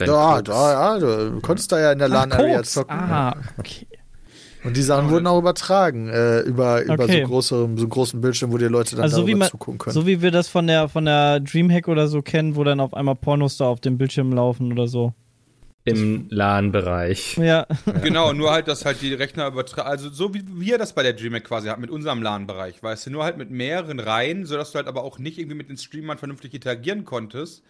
[0.00, 2.98] ja, da, ja, du konntest da ja in der LAN-Area zocken.
[2.98, 3.86] Ah, okay.
[4.64, 7.20] Und die Sachen wurden auch übertragen, äh, über, über okay.
[7.22, 9.92] so, große, so großen Bildschirm, wo die Leute dann also so wie man, zugucken können.
[9.92, 12.94] So wie wir das von der, von der Dreamhack oder so kennen, wo dann auf
[12.94, 15.12] einmal Pornos da auf dem Bildschirm laufen oder so.
[15.86, 17.36] Im LAN-Bereich.
[17.36, 17.66] Ja.
[18.02, 21.12] Genau, nur halt, dass halt die Rechner übertragen, also so wie wir das bei der
[21.12, 24.76] Dreamhack quasi haben, mit unserem LAN-Bereich, weißt du, nur halt mit mehreren Reihen, sodass du
[24.76, 27.62] halt aber auch nicht irgendwie mit den Streamern vernünftig interagieren konntest,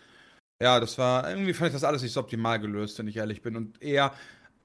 [0.61, 3.43] ja, das war, irgendwie fand ich das alles nicht so optimal gelöst, wenn ich ehrlich
[3.43, 3.57] bin.
[3.57, 4.13] Und eher,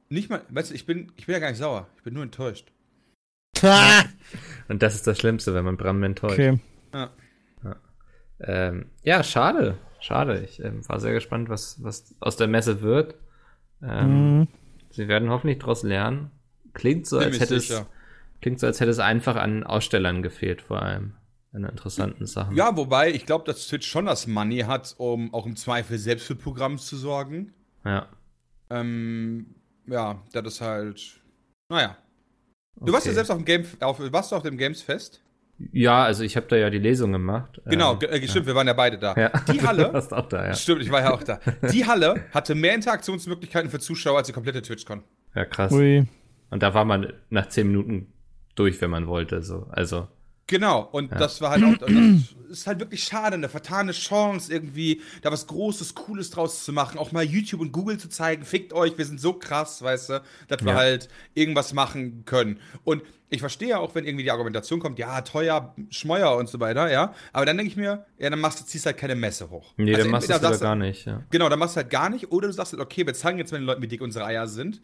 [0.10, 2.24] nicht mal, weißt du, ich bin, ich bin ja gar nicht sauer, ich bin nur
[2.24, 2.72] enttäuscht.
[4.70, 6.34] Und das ist das Schlimmste, wenn man Bram enttäuscht.
[6.34, 6.60] Okay.
[6.94, 7.10] Ja.
[7.64, 7.76] Ja,
[8.42, 9.78] ähm, ja schade.
[10.00, 10.40] Schade.
[10.42, 13.16] Ich ähm, war sehr gespannt, was, was aus der Messe wird.
[13.82, 14.48] Ähm, mhm.
[14.92, 16.32] Sie werden hoffentlich daraus lernen.
[16.74, 17.86] Klingt so, als hätte es
[18.42, 21.16] Klingt so, als hätte es einfach an Ausstellern gefehlt, vor allem.
[21.52, 22.56] An interessanten Sachen.
[22.56, 26.28] Ja, wobei ich glaube, dass Twitch schon das Money hat, um auch im Zweifel selbst
[26.28, 27.54] für Programme zu sorgen.
[27.84, 28.08] Ja.
[28.70, 29.56] Ähm,
[29.88, 31.22] ja, das ist halt.
[31.70, 31.98] Naja.
[32.76, 32.94] Du okay.
[32.94, 35.24] warst ja selbst auf dem Game, auf, warst du auf dem Games Fest?
[35.72, 37.60] Ja, also ich habe da ja die Lesung gemacht.
[37.66, 38.46] Genau, ähm, äh, stimmt, ja.
[38.46, 39.16] wir waren ja beide da.
[39.16, 39.30] Ja.
[39.52, 40.54] Die Halle, du warst auch da, ja.
[40.54, 41.40] stimmt, ich war ja auch da.
[41.74, 45.04] Die Halle hatte mehr Interaktionsmöglichkeiten für Zuschauer als die komplette TwitchCon.
[45.36, 45.72] Ja, krass.
[45.74, 46.08] Ui.
[46.50, 48.14] Und da war man nach zehn Minuten
[48.56, 49.68] durch, wenn man wollte, so.
[49.72, 50.08] Also.
[50.50, 51.18] Genau, und ja.
[51.20, 51.92] das war halt auch, das
[52.50, 56.98] ist halt wirklich schade, eine vertane Chance, irgendwie da was Großes, Cooles draus zu machen,
[56.98, 60.24] auch mal YouTube und Google zu zeigen, fickt euch, wir sind so krass, weißt du,
[60.48, 62.60] dass wir halt irgendwas machen können.
[62.84, 66.92] Und ich verstehe auch, wenn irgendwie die Argumentation kommt, ja, teuer, Schmeuer und so weiter,
[66.92, 69.76] ja, aber dann denke ich mir, ja, dann machst du, ziehst halt keine Messe hoch.
[69.78, 71.22] Nee, also dann machst du das gar nicht, ja.
[71.30, 73.52] Genau, dann machst du halt gar nicht, oder du sagst halt, okay, wir zeigen jetzt
[73.52, 74.82] mal den Leuten, wie dick unsere Eier sind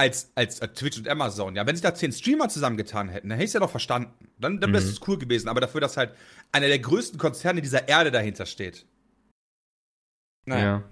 [0.00, 3.36] als, als, als, Twitch und Amazon, ja, wenn sich da zehn Streamer zusammengetan hätten, dann
[3.36, 4.28] hätte ich es ja noch verstanden.
[4.38, 5.04] Dann, dann wäre es mhm.
[5.06, 5.48] cool gewesen.
[5.48, 6.12] Aber dafür, dass halt
[6.52, 8.86] einer der größten Konzerne dieser Erde dahinter steht.
[10.46, 10.64] Naja.
[10.64, 10.84] Ja.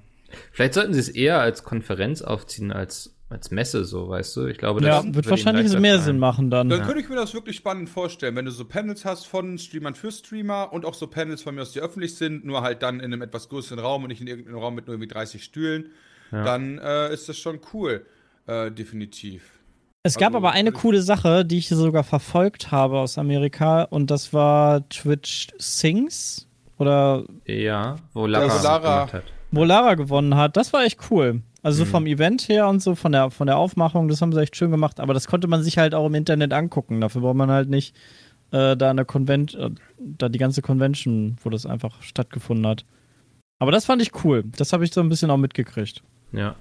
[0.53, 4.47] Vielleicht sollten sie es eher als Konferenz aufziehen als, als Messe, so, weißt du?
[4.47, 6.05] Ich glaube, das ja, wird wahrscheinlich mehr sein.
[6.05, 6.69] Sinn machen dann.
[6.69, 6.85] Dann ja.
[6.85, 10.13] könnte ich mir das wirklich spannend vorstellen, wenn du so Panels hast von Streamern für
[10.13, 13.07] Streamer und auch so Panels von mir aus, die öffentlich sind, nur halt dann in
[13.07, 15.93] einem etwas größeren Raum und nicht in irgendeinem Raum mit nur irgendwie 30 Stühlen,
[16.31, 16.45] ja.
[16.45, 18.05] dann äh, ist das schon cool.
[18.49, 19.59] Äh, definitiv.
[20.03, 24.11] Es gab also, aber eine coole Sache, die ich sogar verfolgt habe aus Amerika und
[24.11, 29.25] das war Twitch Sings oder ja, wo Lara, ja, Lara hat.
[29.51, 30.57] Wo Lara gewonnen hat.
[30.57, 31.43] Das war echt cool.
[31.63, 31.89] Also mhm.
[31.89, 34.71] vom Event her und so, von der, von der Aufmachung, das haben sie echt schön
[34.71, 37.01] gemacht, aber das konnte man sich halt auch im Internet angucken.
[37.01, 37.95] Dafür braucht man halt nicht
[38.53, 42.87] äh, da eine Convention, äh, da die ganze Convention, wo das einfach stattgefunden hat.
[43.59, 44.45] Aber das fand ich cool.
[44.57, 46.03] Das habe ich so ein bisschen auch mitgekriegt.
[46.33, 46.55] Ja.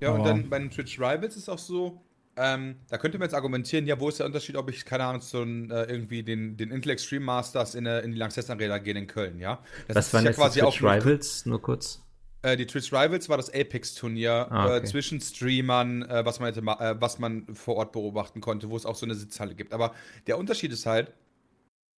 [0.00, 2.02] Ja, und dann bei den Twitch Rivals ist auch so,
[2.36, 5.22] ähm, da könnte man jetzt argumentieren, ja, wo ist der Unterschied, ob ich, keine Ahnung,
[5.22, 8.96] so ein, äh, irgendwie den, den Intel Extreme Masters in, in die Lanxess Arena gehen
[8.96, 9.62] in Köln, ja?
[9.88, 12.02] Das Was waren ja jetzt quasi die Twitch auch Rivals, nur kurz?
[12.42, 14.76] Äh, die Twitch Rivals war das Apex-Turnier ah, okay.
[14.76, 18.76] äh, zwischen Streamern, äh, was, man hätte, äh, was man vor Ort beobachten konnte, wo
[18.76, 19.72] es auch so eine Sitzhalle gibt.
[19.72, 19.94] Aber
[20.26, 21.12] der Unterschied ist halt,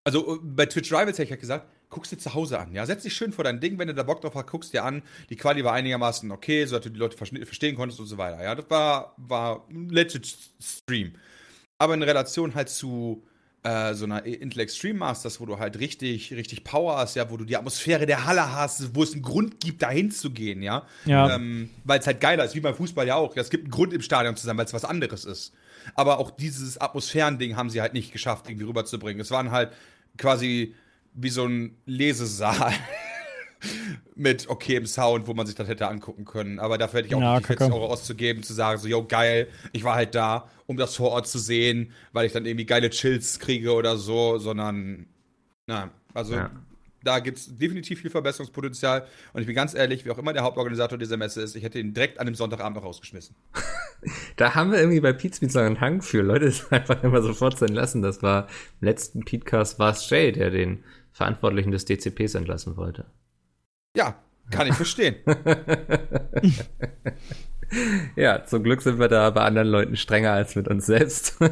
[0.05, 2.73] also äh, bei Twitch Rivals hätte ich ja gesagt, guckst dir zu Hause an.
[2.75, 4.85] Ja, setz dich schön vor dein Ding, wenn du da Bock drauf hast, guckst dir
[4.85, 5.03] an.
[5.31, 8.43] Die Quali war einigermaßen okay, so dass du die Leute verstehen konntest und so weiter.
[8.43, 10.27] Ja, das war, war ein legit
[10.61, 11.15] Stream.
[11.79, 13.25] Aber in Relation halt zu
[13.63, 17.37] äh, so einer Intel Extreme Masters, wo du halt richtig, richtig Power hast, ja, wo
[17.37, 20.87] du die Atmosphäre der Halle hast, wo es einen Grund gibt, dahin zu gehen, ja.
[21.07, 21.35] ja.
[21.35, 23.37] Ähm, weil es halt geiler ist, wie beim Fußball ja auch.
[23.37, 25.53] Es gibt einen Grund im Stadion zu sein, weil es was anderes ist.
[25.95, 29.21] Aber auch dieses Atmosphärending haben sie halt nicht geschafft, irgendwie rüberzubringen.
[29.21, 29.73] Es waren halt
[30.19, 30.75] quasi
[31.21, 32.73] wie so ein Lesesaal.
[34.15, 36.59] mit okayem Sound, wo man sich das hätte angucken können.
[36.59, 39.49] Aber dafür hätte ich auch ja, die 40 Euro auszugeben, zu sagen, so, yo, geil,
[39.73, 42.91] ich war halt da, um das vor Ort zu sehen, weil ich dann irgendwie geile
[42.91, 45.07] Chills kriege oder so, sondern,
[45.67, 46.51] na, also ja.
[47.05, 49.07] da gibt es definitiv viel Verbesserungspotenzial.
[49.33, 51.79] Und ich bin ganz ehrlich, wie auch immer der Hauptorganisator dieser Messe ist, ich hätte
[51.79, 53.37] ihn direkt an dem Sonntagabend noch rausgeschmissen.
[54.37, 56.23] da haben wir irgendwie bei Pete Pizza einen Hang für.
[56.23, 58.03] Leute es einfach immer sofort sein lassen.
[58.03, 58.49] Das war
[58.81, 60.83] im letzten Petecast war es Jay, der den
[61.19, 63.07] Verantwortlichen des DCPs entlassen wollte.
[63.97, 64.15] Ja,
[64.53, 65.17] kann ich verstehen.
[68.17, 71.37] ja, zum Glück sind wir da bei anderen Leuten strenger als mit uns selbst.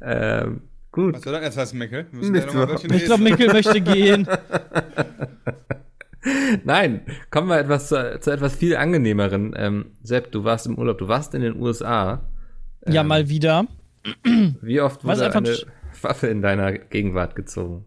[0.00, 1.16] ähm, gut.
[1.16, 2.06] Was soll das jetzt heißen, Mickel?
[2.94, 4.26] Ich glaube, Mickel möchte gehen.
[6.64, 9.52] Nein, kommen wir etwas zu, zu etwas viel angenehmeren.
[9.54, 12.22] Ähm, Sepp, du warst im Urlaub, du warst in den USA.
[12.86, 13.66] Ähm, ja, mal wieder.
[14.62, 15.58] Wie oft wurde eine
[16.04, 17.86] Waffe in deiner Gegenwart gezogen?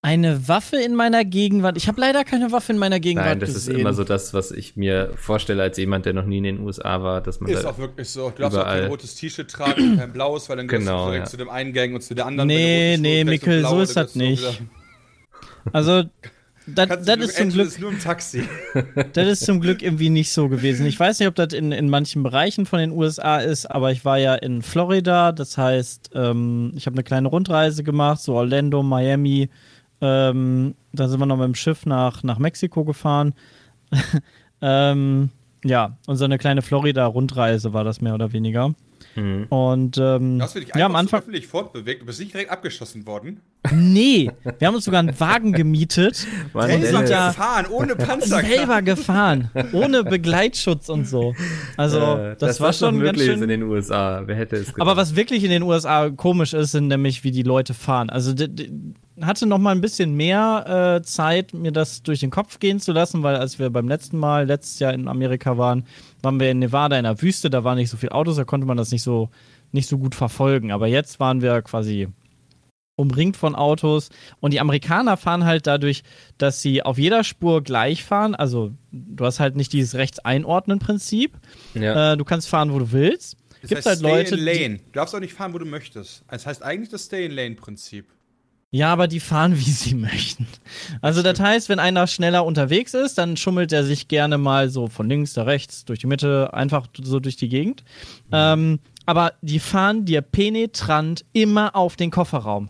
[0.00, 1.76] Eine Waffe in meiner Gegenwart.
[1.76, 3.74] Ich habe leider keine Waffe in meiner Gegenwart Nein, das gesehen.
[3.74, 6.60] ist immer so das, was ich mir vorstelle als jemand, der noch nie in den
[6.60, 8.30] USA war, dass man ist auch wirklich so.
[8.30, 11.26] Du darfst auch kein rotes T-Shirt tragen, kein blaues, weil dann gehst genau, du direkt
[11.26, 11.30] ja.
[11.30, 12.46] zu dem einen Gang und zu der anderen.
[12.46, 14.62] Nee, nee, Mikkel, so ist das nicht.
[15.72, 16.04] Also
[16.74, 18.44] das, das ist zum Glück nur im Taxi.
[19.12, 20.86] Das ist zum Glück irgendwie nicht so gewesen.
[20.86, 24.04] Ich weiß nicht, ob das in, in manchen Bereichen von den USA ist, aber ich
[24.04, 25.32] war ja in Florida.
[25.32, 29.48] Das heißt, ähm, ich habe eine kleine Rundreise gemacht, so Orlando, Miami,
[30.00, 33.34] ähm, da sind wir noch mit dem Schiff nach, nach Mexiko gefahren.
[34.62, 35.30] ähm,
[35.64, 38.74] ja, und so eine kleine Florida-Rundreise war das mehr oder weniger.
[39.18, 39.46] Mhm.
[39.48, 42.02] Und ähm, dich ja, am Anfang öffentlich fortbewegt.
[42.02, 43.40] Du bist nicht direkt abgeschossen worden.
[43.72, 46.26] Nee, wir haben uns sogar einen Wagen gemietet.
[46.52, 48.40] Mann, und sind ja gefahren, ohne Panzer.
[48.40, 51.34] Selber gefahren, ohne Begleitschutz und so.
[51.76, 54.22] Also äh, das, das, war schon ganz schön in den USA.
[54.24, 54.80] Wer hätte es gedacht?
[54.80, 58.10] Aber was wirklich in den USA komisch ist, sind nämlich wie die Leute fahren.
[58.10, 58.32] Also
[59.22, 62.92] hatte noch mal ein bisschen mehr äh, Zeit, mir das durch den Kopf gehen zu
[62.92, 65.84] lassen, weil als wir beim letzten Mal, letztes Jahr in Amerika waren,
[66.22, 68.66] waren wir in Nevada in der Wüste, da waren nicht so viele Autos, da konnte
[68.66, 69.30] man das nicht so
[69.72, 70.72] nicht so gut verfolgen.
[70.72, 72.08] Aber jetzt waren wir quasi
[72.96, 74.10] umringt von Autos.
[74.40, 76.02] Und die Amerikaner fahren halt dadurch,
[76.36, 78.34] dass sie auf jeder Spur gleich fahren.
[78.34, 81.38] Also du hast halt nicht dieses Rechts-Einordnen-Prinzip.
[81.74, 82.12] Ja.
[82.12, 83.36] Äh, du kannst fahren, wo du willst.
[83.62, 84.36] Das Gibt halt Leute.
[84.36, 84.78] In Lane.
[84.78, 86.24] Du darfst auch nicht fahren, wo du möchtest.
[86.28, 88.06] Das heißt eigentlich das Stay-in-Lane-Prinzip.
[88.70, 90.46] Ja, aber die fahren, wie sie möchten.
[91.00, 94.88] Also das heißt, wenn einer schneller unterwegs ist, dann schummelt er sich gerne mal so
[94.88, 97.82] von links nach rechts, durch die Mitte, einfach so durch die Gegend.
[98.26, 98.32] Mhm.
[98.32, 102.68] Ähm, aber die fahren dir penetrant immer auf den Kofferraum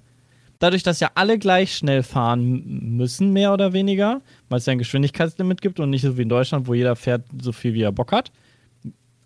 [0.59, 4.79] dadurch, dass ja alle gleich schnell fahren müssen, mehr oder weniger, weil es ja ein
[4.79, 7.93] Geschwindigkeitslimit gibt und nicht so wie in Deutschland, wo jeder fährt so viel, wie er
[7.93, 8.33] Bock hat,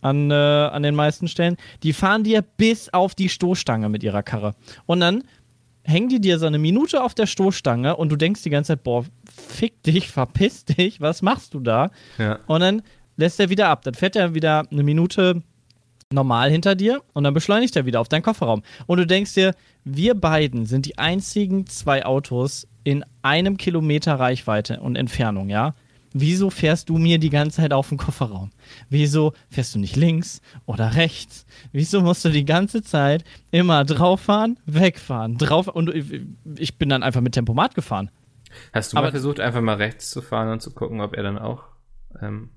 [0.00, 4.22] an, äh, an den meisten Stellen, die fahren dir bis auf die Stoßstange mit ihrer
[4.22, 4.54] Karre.
[4.86, 5.24] Und dann
[5.84, 8.84] hängen die dir so eine Minute auf der Stoßstange und du denkst die ganze Zeit,
[8.84, 9.04] boah,
[9.48, 11.90] fick dich, verpiss dich, was machst du da?
[12.18, 12.38] Ja.
[12.46, 12.82] Und dann
[13.16, 13.82] lässt er wieder ab.
[13.82, 15.42] Dann fährt er wieder eine Minute
[16.10, 18.62] normal hinter dir und dann beschleunigt er wieder auf deinen Kofferraum.
[18.86, 24.80] Und du denkst dir, wir beiden sind die einzigen zwei Autos in einem Kilometer Reichweite
[24.80, 25.74] und Entfernung, ja?
[26.14, 28.50] Wieso fährst du mir die ganze Zeit auf den Kofferraum?
[28.88, 31.46] Wieso fährst du nicht links oder rechts?
[31.72, 35.92] Wieso musst du die ganze Zeit immer drauffahren, wegfahren, drauf und
[36.56, 38.10] ich bin dann einfach mit Tempomat gefahren.
[38.72, 41.22] Hast du Aber mal versucht, einfach mal rechts zu fahren und zu gucken, ob er
[41.22, 41.64] dann auch
[42.20, 42.50] ähm,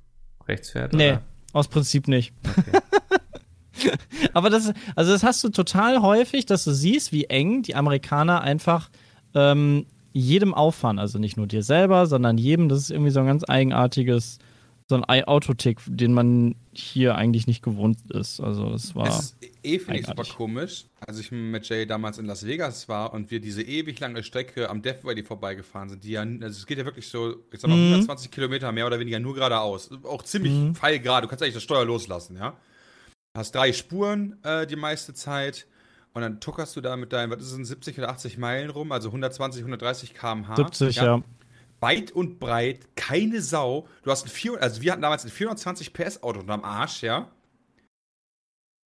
[0.48, 0.94] rechts fährt?
[0.94, 1.22] Nee, oder?
[1.54, 2.34] aus Prinzip nicht.
[2.58, 2.82] Okay.
[4.34, 8.42] Aber das, also das hast du total häufig, dass du siehst, wie eng die Amerikaner
[8.42, 8.90] einfach
[9.34, 10.98] ähm, jedem auffahren.
[10.98, 12.70] Also nicht nur dir selber, sondern jedem.
[12.70, 14.40] Das ist irgendwie so ein ganz eigenartiges,
[14.88, 18.40] so ein Autotick, den man hier eigentlich nicht gewohnt ist.
[18.40, 19.08] Also das war.
[19.08, 20.86] Es ist eh finde ich super komisch.
[21.00, 24.70] Als ich mit Jay damals in Las Vegas war und wir diese ewig lange Strecke
[24.70, 27.70] am Death Valley vorbeigefahren sind, die ja, also es geht ja wirklich so, ich sag
[27.70, 27.94] mal, mhm.
[27.94, 29.90] 120 Kilometer mehr oder weniger nur geradeaus.
[30.04, 30.76] Auch ziemlich mhm.
[30.76, 31.26] feilgerade.
[31.26, 32.56] Du kannst eigentlich das Steuer loslassen, ja
[33.36, 35.68] hast drei Spuren äh, die meiste Zeit
[36.16, 38.94] und dann tuckerst du da mit deinen, was ist es, 70 oder 80 Meilen rum,
[38.94, 40.56] also 120, 130 km/h.
[40.56, 41.04] 70, ja.
[41.04, 41.24] ja.
[41.82, 43.86] Weit und breit, keine Sau.
[44.02, 47.30] Du hast ein 400, also wir hatten damals ein 420 PS Auto unterm Arsch, ja.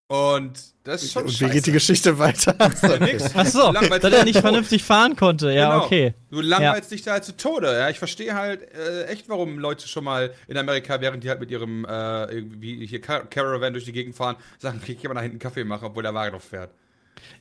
[0.08, 2.56] Und das ist schon Und wie geht die Geschichte weiter?
[2.60, 5.52] Achso, dass er nicht vernünftig fahren konnte.
[5.52, 5.86] Ja, genau.
[5.86, 6.16] okay.
[6.32, 6.96] Du langweilst ja.
[6.96, 7.68] dich da halt zu Tode.
[7.68, 11.40] Ja, ich verstehe halt äh, echt, warum Leute schon mal in Amerika, während die halt
[11.40, 15.14] mit ihrem äh, irgendwie hier Car Caravan durch die Gegend fahren, sagen, ich kann mal
[15.14, 16.72] nach hinten Kaffee machen, obwohl der Wagen noch fährt.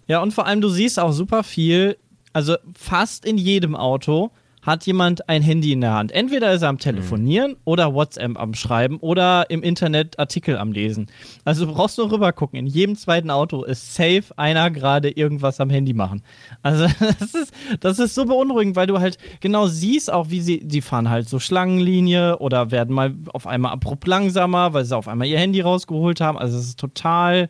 [0.07, 1.97] Ja, und vor allem, du siehst auch super viel,
[2.33, 4.31] also fast in jedem Auto
[4.69, 6.13] hat jemand ein Handy in der Hand.
[6.13, 7.57] Entweder ist er am Telefonieren mhm.
[7.65, 11.07] oder WhatsApp am Schreiben oder im Internet Artikel am Lesen.
[11.45, 12.59] Also du brauchst nur rüber gucken.
[12.59, 16.23] In jedem zweiten Auto ist safe einer gerade irgendwas am Handy machen.
[16.63, 16.85] Also
[17.19, 20.83] das ist, das ist so beunruhigend, weil du halt genau siehst auch, wie sie, die
[20.83, 25.29] fahren halt so Schlangenlinie oder werden mal auf einmal abrupt langsamer, weil sie auf einmal
[25.29, 26.39] ihr Handy rausgeholt haben.
[26.39, 27.49] Also es ist total.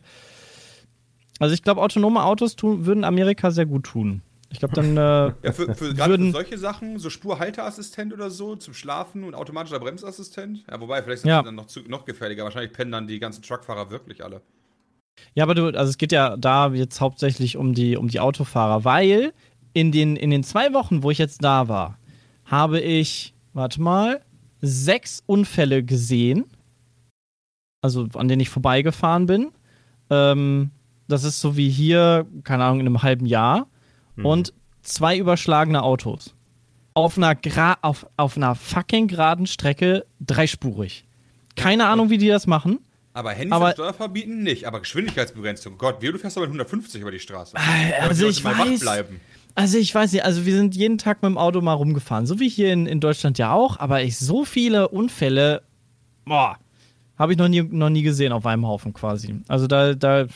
[1.39, 4.21] Also ich glaube, autonome Autos tun, würden Amerika sehr gut tun.
[4.51, 4.97] Ich glaube, dann.
[4.97, 4.99] Äh,
[5.43, 9.79] ja, für, für, gerade für solche Sachen, so Spurhalteassistent oder so, zum Schlafen und automatischer
[9.79, 10.65] Bremsassistent.
[10.69, 11.41] Ja, wobei, vielleicht sind ja.
[11.41, 12.43] die dann noch, zu, noch gefährlicher.
[12.43, 14.41] Wahrscheinlich pennen dann die ganzen Truckfahrer wirklich alle.
[15.35, 18.85] Ja, aber du, also es geht ja da jetzt hauptsächlich um die, um die Autofahrer,
[18.85, 19.33] weil
[19.73, 21.97] in den, in den zwei Wochen, wo ich jetzt da war,
[22.45, 24.21] habe ich, warte mal,
[24.61, 26.45] sechs Unfälle gesehen.
[27.81, 29.51] Also an denen ich vorbeigefahren bin.
[30.09, 30.71] Ähm,
[31.09, 33.67] das ist so wie hier, keine Ahnung, in einem halben Jahr
[34.15, 34.25] mhm.
[34.25, 36.35] und zwei überschlagene Autos.
[36.93, 41.05] Auf einer, Gra auf, auf einer fucking geraden Strecke dreispurig.
[41.55, 42.79] Keine Ahnung, wie die das machen.
[43.13, 45.77] Aber Handys aber, Steuer verbieten nicht, aber Geschwindigkeitsbegrenzung.
[45.77, 47.55] Gott, wie du fährst aber 150 über die Straße.
[48.01, 48.85] Also ich weiß,
[49.55, 52.39] also ich weiß nicht, also wir sind jeden Tag mit dem Auto mal rumgefahren, so
[52.39, 55.63] wie hier in, in Deutschland ja auch, aber ich so viele Unfälle,
[56.25, 56.57] boah,
[57.17, 59.41] habe ich noch nie, noch nie gesehen auf einem Haufen quasi.
[59.47, 60.27] Also da, da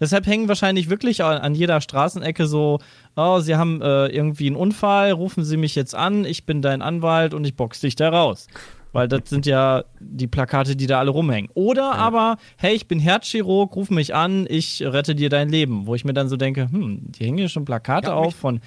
[0.00, 2.78] Deshalb hängen wahrscheinlich wirklich an jeder Straßenecke so,
[3.16, 6.82] oh, Sie haben äh, irgendwie einen Unfall, rufen Sie mich jetzt an, ich bin dein
[6.82, 8.46] Anwalt und ich box dich da raus.
[8.92, 11.50] Weil das sind ja die Plakate, die da alle rumhängen.
[11.54, 11.92] Oder ja.
[11.92, 15.86] aber, hey, ich bin Herzchirurg, ruf mich an, ich rette dir dein Leben.
[15.86, 18.60] Wo ich mir dann so denke, hm, die hängen hier schon Plakate auf von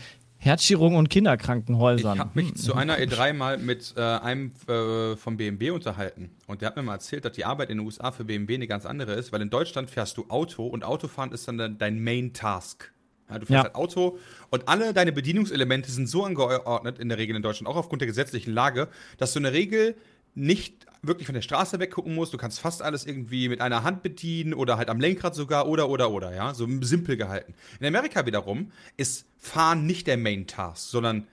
[0.43, 2.15] Herzchirurgen und Kinderkrankenhäusern.
[2.15, 2.56] Ich habe mich hm.
[2.56, 6.82] zu einer E3 mal mit äh, einem äh, vom BMW unterhalten und der hat mir
[6.82, 9.41] mal erzählt, dass die Arbeit in den USA für BMW eine ganz andere ist, weil
[9.41, 12.91] in Deutschland fährst du Auto und Autofahren ist dann dein Main Task.
[13.30, 13.63] Ja, du fährst ja.
[13.65, 14.17] halt Auto
[14.49, 18.08] und alle deine Bedienungselemente sind so angeordnet in der Regel in Deutschland, auch aufgrund der
[18.08, 18.88] gesetzlichen Lage,
[19.19, 19.95] dass du in der Regel
[20.34, 22.34] nicht wirklich von der Straße weggucken musst.
[22.34, 25.90] Du kannst fast alles irgendwie mit einer Hand bedienen oder halt am Lenkrad sogar oder
[25.90, 27.54] oder oder, ja, so simpel gehalten.
[27.80, 31.28] In Amerika wiederum ist Fahren nicht der Main Task, sondern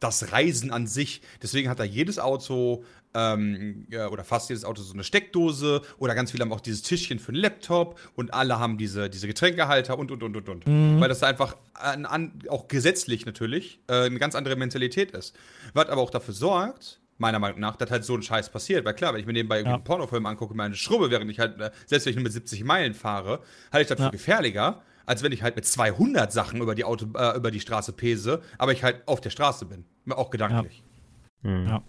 [0.00, 1.22] das Reisen an sich.
[1.42, 2.84] Deswegen hat da jedes Auto
[3.14, 6.82] ähm, ja, oder fast jedes Auto so eine Steckdose oder ganz viele haben auch dieses
[6.82, 10.66] Tischchen für einen Laptop und alle haben diese, diese Getränkehalter und und und und und.
[10.66, 11.00] Mhm.
[11.00, 15.34] Weil das einfach an, an, auch gesetzlich natürlich äh, eine ganz andere Mentalität ist.
[15.72, 18.84] Was aber auch dafür sorgt, meiner Meinung nach, dass halt so ein Scheiß passiert.
[18.84, 19.74] Weil klar, wenn ich mir nebenbei ja.
[19.74, 22.64] einen Pornofilm angucke, meine Schrubbe, während ich halt, äh, selbst wenn ich nur mit 70
[22.64, 23.40] Meilen fahre,
[23.72, 24.06] halte ich das ja.
[24.06, 27.60] für gefährlicher, als wenn ich halt mit 200 Sachen über die, Auto, äh, über die
[27.60, 29.84] Straße pese, aber ich halt auf der Straße bin.
[30.10, 30.82] Auch gedanklich.
[31.42, 31.50] Ja.
[31.50, 31.66] Mhm.
[31.66, 31.82] ja.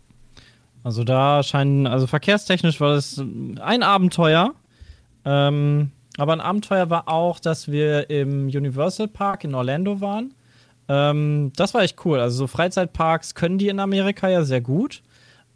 [0.83, 4.53] Also da scheinen, also verkehrstechnisch war das ein Abenteuer.
[5.25, 10.35] Ähm, aber ein Abenteuer war auch, dass wir im Universal Park in Orlando waren.
[10.88, 12.19] Ähm, das war echt cool.
[12.19, 15.01] Also so Freizeitparks können die in Amerika ja sehr gut.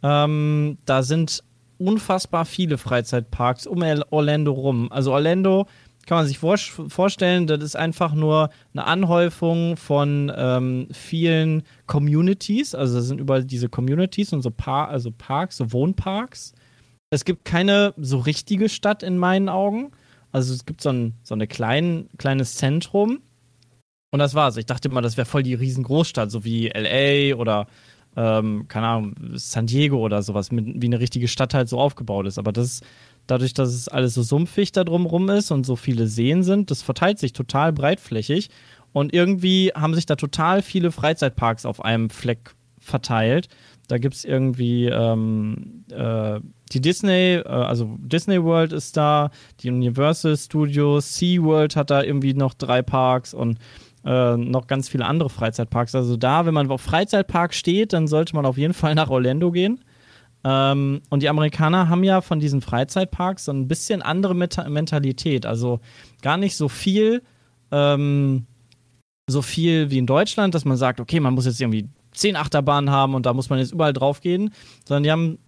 [0.02, 1.42] Ähm, da sind
[1.78, 4.92] unfassbar viele Freizeitparks um Orlando rum.
[4.92, 5.66] Also Orlando
[6.06, 12.74] kann man sich vor vorstellen, das ist einfach nur eine Anhäufung von ähm, vielen Communities.
[12.74, 16.52] Also das sind überall diese Communities und so Par also Parks, so Wohnparks.
[17.10, 19.92] Es gibt keine so richtige Stadt in meinen Augen.
[20.32, 23.20] Also es gibt so ein so eine klein, kleines Zentrum.
[24.12, 24.56] Und das war's.
[24.56, 27.68] Ich dachte immer, das wäre voll die riesengroßstadt, so wie LA oder
[28.16, 32.26] ähm, keine Ahnung, San Diego oder sowas, mit, wie eine richtige Stadt halt so aufgebaut
[32.26, 32.38] ist.
[32.38, 32.80] Aber das
[33.26, 36.82] dadurch, dass es alles so sumpfig da drumrum ist und so viele Seen sind, das
[36.82, 38.50] verteilt sich total breitflächig.
[38.92, 43.48] Und irgendwie haben sich da total viele Freizeitparks auf einem Fleck verteilt.
[43.86, 46.40] Da gibt es irgendwie ähm, äh,
[46.72, 52.34] die Disney, äh, also Disney World ist da, die Universal Studios, SeaWorld hat da irgendwie
[52.34, 53.58] noch drei Parks und
[54.04, 55.94] äh, noch ganz viele andere Freizeitparks.
[55.94, 59.50] Also da, wenn man auf Freizeitpark steht, dann sollte man auf jeden Fall nach Orlando
[59.50, 59.80] gehen.
[60.42, 65.44] Ähm, und die Amerikaner haben ja von diesen Freizeitparks so ein bisschen andere Meta Mentalität.
[65.44, 65.80] Also
[66.22, 67.22] gar nicht so viel,
[67.70, 68.46] ähm,
[69.28, 72.90] so viel wie in Deutschland, dass man sagt, okay, man muss jetzt irgendwie zehn Achterbahnen
[72.90, 74.52] haben und da muss man jetzt überall drauf gehen,
[74.86, 75.38] sondern die haben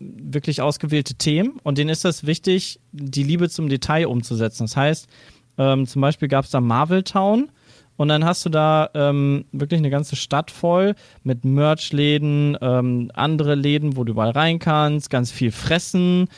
[0.00, 4.64] wirklich ausgewählte Themen und denen ist es wichtig, die Liebe zum Detail umzusetzen.
[4.64, 5.08] Das heißt,
[5.58, 7.50] ähm, zum Beispiel gab es da Marvel Town
[7.98, 13.56] und dann hast du da ähm, wirklich eine ganze Stadt voll mit Merch-Läden, ähm, andere
[13.56, 16.28] Läden, wo du überall rein kannst, ganz viel fressen.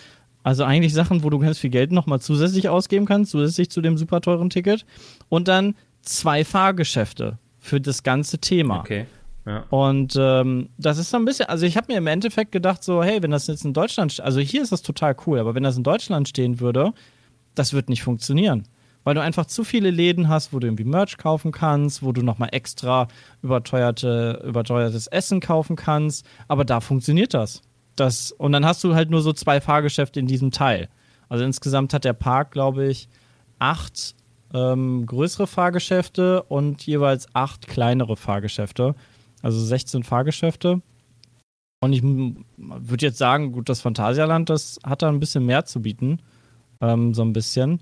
[0.42, 3.99] Also eigentlich Sachen, wo du ganz viel Geld nochmal zusätzlich ausgeben kannst, zusätzlich zu dem
[3.99, 4.87] super teuren Ticket.
[5.29, 8.81] Und dann zwei Fahrgeschäfte für das ganze Thema.
[8.81, 9.05] Okay.
[9.44, 9.64] Ja.
[9.68, 13.05] Und ähm, das ist so ein bisschen, also ich habe mir im Endeffekt gedacht, so,
[13.05, 15.77] hey, wenn das jetzt in Deutschland, also hier ist das total cool, aber wenn das
[15.77, 16.94] in Deutschland stehen würde,
[17.55, 18.64] das wird nicht funktionieren
[19.05, 22.23] weil du einfach zu viele Läden hast, wo du irgendwie Merch kaufen kannst, wo du
[22.23, 23.09] nochmal extra
[23.43, 26.27] überteuerte, überteuertes Essen kaufen kannst.
[26.49, 27.63] Aber da funktioniert das.
[27.97, 28.33] das.
[28.33, 30.89] Und dann hast du halt nur so zwei Fahrgeschäfte in diesem Teil.
[31.29, 33.09] Also insgesamt hat der Park, glaube ich,
[33.59, 34.15] acht
[34.53, 38.95] ähm, größere Fahrgeschäfte und jeweils acht kleinere Fahrgeschäfte.
[39.43, 40.83] Also 16 Fahrgeschäfte.
[41.83, 45.81] Und ich würde jetzt sagen, gut, das Phantasialand, das hat da ein bisschen mehr zu
[45.81, 46.21] bieten.
[46.81, 47.81] Ähm, so ein bisschen.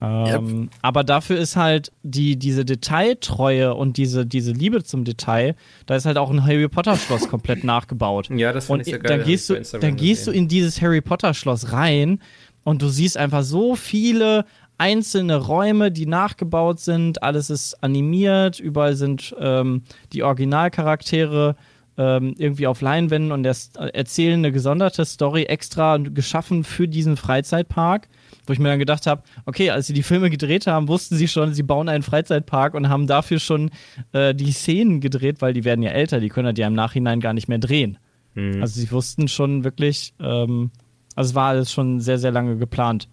[0.00, 0.70] Ähm, yep.
[0.82, 5.56] Aber dafür ist halt die, diese Detailtreue und diese, diese Liebe zum Detail,
[5.86, 8.28] da ist halt auch ein Harry Potter Schloss komplett nachgebaut.
[8.36, 9.18] Ja, das finde ich sehr geil.
[9.18, 12.20] Da gehst, du, da gehst du in dieses Harry Potter Schloss rein
[12.64, 14.44] und du siehst einfach so viele
[14.76, 17.22] einzelne Räume, die nachgebaut sind.
[17.22, 21.56] Alles ist animiert, überall sind ähm, die Originalcharaktere
[21.96, 28.08] ähm, irgendwie auf Leinwänden und erzählen eine gesonderte Story extra geschaffen für diesen Freizeitpark
[28.46, 31.28] wo ich mir dann gedacht habe, okay, als sie die Filme gedreht haben, wussten sie
[31.28, 33.70] schon, sie bauen einen Freizeitpark und haben dafür schon
[34.12, 37.32] äh, die Szenen gedreht, weil die werden ja älter, die können ja im Nachhinein gar
[37.32, 37.98] nicht mehr drehen.
[38.34, 38.60] Mhm.
[38.60, 40.70] Also sie wussten schon wirklich, ähm,
[41.14, 43.08] also es war alles schon sehr, sehr lange geplant.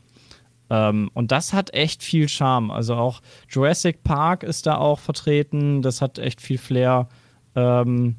[0.70, 2.72] Ähm, und das hat echt viel Charme.
[2.72, 7.08] Also auch Jurassic Park ist da auch vertreten, das hat echt viel Flair.
[7.56, 8.16] Ähm,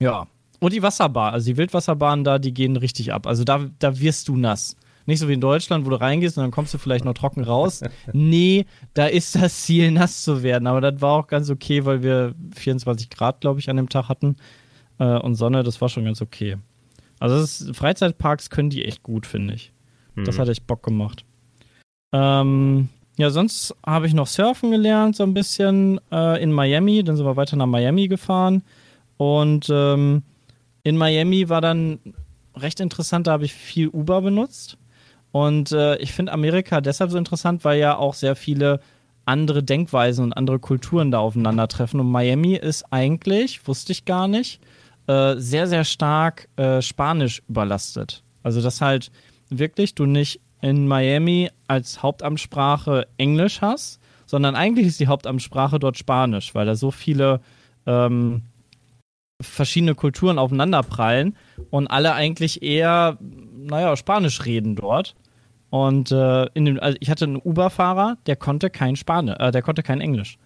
[0.00, 0.26] ja.
[0.58, 3.26] Und die Wasserbahn, also die Wildwasserbahnen da, die gehen richtig ab.
[3.26, 4.76] Also da, da wirst du nass.
[5.06, 7.44] Nicht so wie in Deutschland, wo du reingehst und dann kommst du vielleicht noch trocken
[7.44, 7.82] raus.
[8.12, 10.66] nee, da ist das Ziel, nass zu werden.
[10.66, 14.08] Aber das war auch ganz okay, weil wir 24 Grad, glaube ich, an dem Tag
[14.08, 14.36] hatten.
[14.98, 16.56] Äh, und Sonne, das war schon ganz okay.
[17.20, 19.72] Also ist, Freizeitparks können die echt gut, finde ich.
[20.16, 20.24] Mhm.
[20.24, 21.24] Das hat echt Bock gemacht.
[22.12, 27.02] Ähm, ja, sonst habe ich noch Surfen gelernt, so ein bisschen äh, in Miami.
[27.04, 28.62] Dann sind wir weiter nach Miami gefahren.
[29.16, 30.22] Und ähm,
[30.82, 31.98] in Miami war dann
[32.54, 34.78] recht interessant, da habe ich viel Uber benutzt.
[35.36, 38.80] Und äh, ich finde Amerika deshalb so interessant, weil ja auch sehr viele
[39.26, 42.00] andere Denkweisen und andere Kulturen da aufeinandertreffen.
[42.00, 44.62] Und Miami ist eigentlich, wusste ich gar nicht,
[45.08, 48.22] äh, sehr, sehr stark äh, Spanisch überlastet.
[48.42, 49.10] Also, dass halt
[49.50, 55.98] wirklich du nicht in Miami als Hauptamtssprache Englisch hast, sondern eigentlich ist die Hauptamtssprache dort
[55.98, 57.42] Spanisch, weil da so viele
[57.84, 58.40] ähm,
[59.42, 61.36] verschiedene Kulturen aufeinanderprallen
[61.68, 65.14] und alle eigentlich eher, naja, Spanisch reden dort.
[65.70, 69.62] Und äh, in dem, also ich hatte einen Uber-Fahrer, der konnte kein Spanisch, äh, der
[69.62, 70.38] konnte kein Englisch.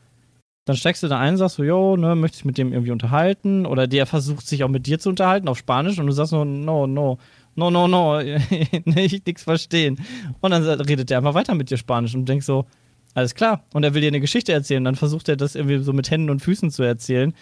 [0.64, 3.66] Dann steckst du da ein, sagst so, jo, ne, möchtest mit dem irgendwie unterhalten?
[3.66, 6.44] Oder der versucht sich auch mit dir zu unterhalten auf Spanisch und du sagst so,
[6.44, 7.18] no, no,
[7.54, 9.98] no, no, no, ich nichts verstehen.
[10.40, 12.66] Und dann redet der einfach weiter mit dir Spanisch und denkst so,
[13.14, 13.64] alles klar.
[13.72, 14.84] Und er will dir eine Geschichte erzählen.
[14.84, 17.34] Dann versucht er das irgendwie so mit Händen und Füßen zu erzählen.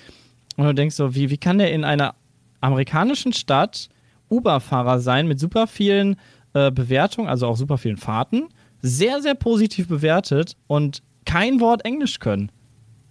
[0.57, 2.14] Und du denkst so, wie, wie kann der in einer
[2.61, 3.89] amerikanischen Stadt
[4.31, 6.16] Uber-Fahrer sein mit super vielen
[6.55, 8.49] äh, Bewertungen, also auch super vielen Fahrten,
[8.81, 12.51] sehr, sehr positiv bewertet und kein Wort Englisch können.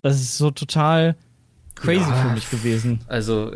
[0.01, 1.15] Das ist so total
[1.75, 3.01] crazy ja, für mich gewesen.
[3.07, 3.51] Also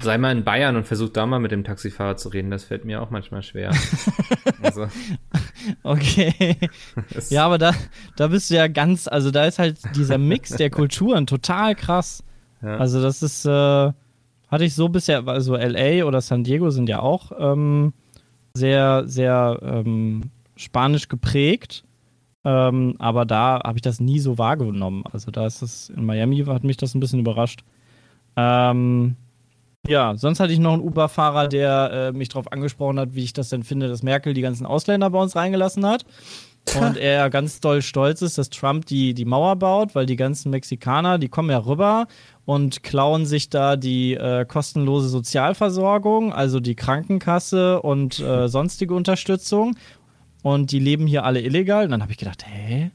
[0.00, 2.50] sei mal in Bayern und versuch da mal mit dem Taxifahrer zu reden.
[2.50, 3.70] Das fällt mir auch manchmal schwer.
[4.62, 4.88] also.
[5.82, 6.56] Okay.
[7.30, 7.72] ja, aber da,
[8.16, 12.22] da bist du ja ganz, also da ist halt dieser Mix der Kulturen total krass.
[12.62, 12.76] Ja.
[12.76, 17.00] Also das ist, äh, hatte ich so bisher, also LA oder San Diego sind ja
[17.00, 17.92] auch ähm,
[18.56, 21.84] sehr, sehr ähm, spanisch geprägt.
[22.44, 25.04] Ähm, aber da habe ich das nie so wahrgenommen.
[25.12, 27.64] Also da ist es, in Miami hat mich das ein bisschen überrascht.
[28.36, 29.16] Ähm,
[29.88, 33.32] ja, sonst hatte ich noch einen Uber-Fahrer, der äh, mich darauf angesprochen hat, wie ich
[33.32, 36.04] das denn finde, dass Merkel die ganzen Ausländer bei uns reingelassen hat.
[36.80, 40.50] Und er ganz doll stolz ist, dass Trump die, die Mauer baut, weil die ganzen
[40.50, 42.08] Mexikaner, die kommen ja rüber
[42.46, 49.76] und klauen sich da die äh, kostenlose Sozialversorgung, also die Krankenkasse und äh, sonstige Unterstützung.
[50.42, 51.84] Und die leben hier alle illegal.
[51.84, 52.92] Und dann habe ich gedacht, hä?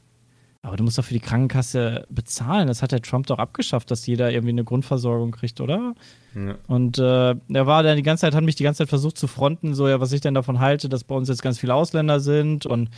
[0.62, 2.68] Aber du musst doch für die Krankenkasse bezahlen.
[2.68, 5.94] Das hat der Trump doch abgeschafft, dass jeder irgendwie eine Grundversorgung kriegt, oder?
[6.34, 6.54] Ja.
[6.66, 9.26] Und äh, er war dann die ganze Zeit, hat mich die ganze Zeit versucht zu
[9.26, 12.20] fronten, so ja, was ich denn davon halte, dass bei uns jetzt ganz viele Ausländer
[12.20, 12.90] sind und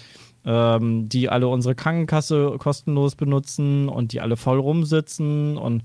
[0.44, 5.82] ähm, die alle unsere Krankenkasse kostenlos benutzen und die alle voll rumsitzen und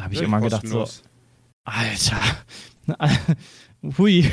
[0.00, 0.86] da habe ich immer gedacht so,
[1.64, 2.20] Alter,
[3.98, 4.32] hui,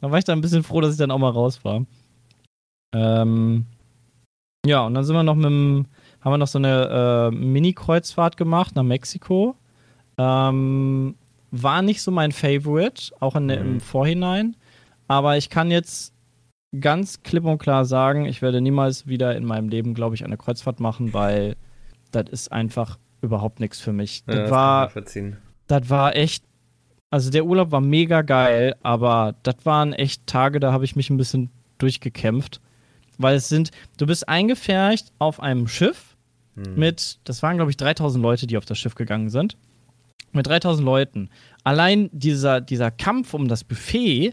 [0.00, 1.84] da war ich dann ein bisschen froh, dass ich dann auch mal raus war.
[2.94, 3.66] Ähm,
[4.64, 5.86] ja, und dann sind wir noch mit dem,
[6.20, 9.56] haben wir noch so eine äh, Mini-Kreuzfahrt gemacht nach Mexiko.
[10.18, 11.16] Ähm,
[11.50, 13.50] war nicht so mein Favorite, auch in, mhm.
[13.50, 14.54] im Vorhinein.
[15.08, 16.14] Aber ich kann jetzt
[16.78, 20.36] ganz klipp und klar sagen, ich werde niemals wieder in meinem Leben, glaube ich, eine
[20.36, 21.56] Kreuzfahrt machen, weil
[22.12, 24.24] das ist einfach überhaupt nichts für mich.
[24.26, 24.92] Das, ja, das war,
[25.68, 26.44] das war echt,
[27.10, 31.08] also der Urlaub war mega geil, aber das waren echt Tage, da habe ich mich
[31.08, 32.60] ein bisschen durchgekämpft,
[33.18, 36.16] weil es sind, du bist eingefärcht auf einem Schiff
[36.56, 36.74] hm.
[36.76, 39.56] mit, das waren glaube ich 3000 Leute, die auf das Schiff gegangen sind,
[40.32, 41.30] mit 3000 Leuten.
[41.64, 44.32] Allein dieser, dieser Kampf um das Buffet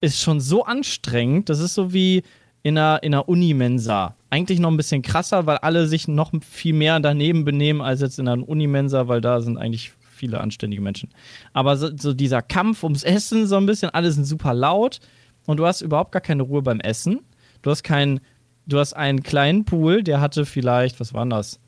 [0.00, 2.22] ist schon so anstrengend, das ist so wie
[2.66, 6.74] in einer, in einer Unimensa eigentlich noch ein bisschen krasser, weil alle sich noch viel
[6.74, 11.10] mehr daneben benehmen als jetzt in einer Unimensa, weil da sind eigentlich viele anständige Menschen.
[11.52, 14.98] Aber so, so, dieser Kampf ums Essen, so ein bisschen, alle sind super laut
[15.46, 17.20] und du hast überhaupt gar keine Ruhe beim Essen.
[17.62, 18.18] Du hast keinen,
[18.66, 21.60] du hast einen kleinen Pool, der hatte vielleicht, was waren das?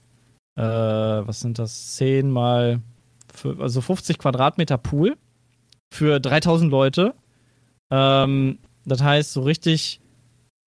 [0.57, 1.95] Äh, was sind das?
[1.95, 2.81] 10 mal,
[3.61, 5.17] also 50 Quadratmeter Pool
[5.93, 7.15] für 3000 Leute.
[7.89, 10.01] Ähm, das heißt, so richtig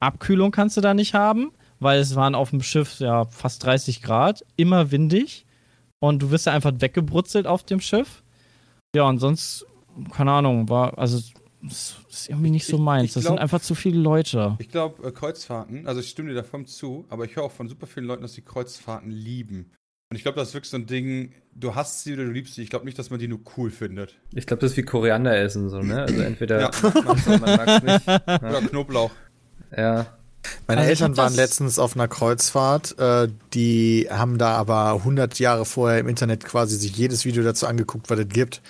[0.02, 4.02] Abkühlung kannst du da nicht haben weil es waren auf dem Schiff ja fast 30
[4.02, 5.46] Grad, immer windig
[6.00, 8.24] und du wirst ja einfach weggebrutzelt auf dem Schiff.
[8.96, 9.66] Ja, und sonst,
[10.14, 11.20] keine Ahnung, war, also
[11.64, 13.04] das ist irgendwie nicht so meins.
[13.04, 14.58] Ich, ich das sind einfach zu viele Leute.
[14.60, 17.68] Ich glaube, äh, Kreuzfahrten, also ich stimme dir davon zu, aber ich höre auch von
[17.68, 19.72] super vielen Leuten, dass sie Kreuzfahrten lieben.
[20.12, 22.56] Und ich glaube, das ist wirklich so ein Ding, du hast sie oder du liebst
[22.56, 22.62] sie.
[22.62, 24.20] Ich glaube nicht, dass man die nur cool findet.
[24.34, 26.02] Ich glaube, das ist wie Koriander essen, so, ne?
[26.02, 26.72] Also entweder ja.
[26.84, 28.08] man mag es nicht.
[28.08, 28.38] Ja.
[28.38, 29.12] Oder Knoblauch.
[29.76, 30.08] Ja.
[30.68, 32.98] Meine also Eltern waren letztens auf einer Kreuzfahrt.
[32.98, 37.68] Äh, die haben da aber 100 Jahre vorher im Internet quasi sich jedes Video dazu
[37.68, 38.62] angeguckt, was es gibt.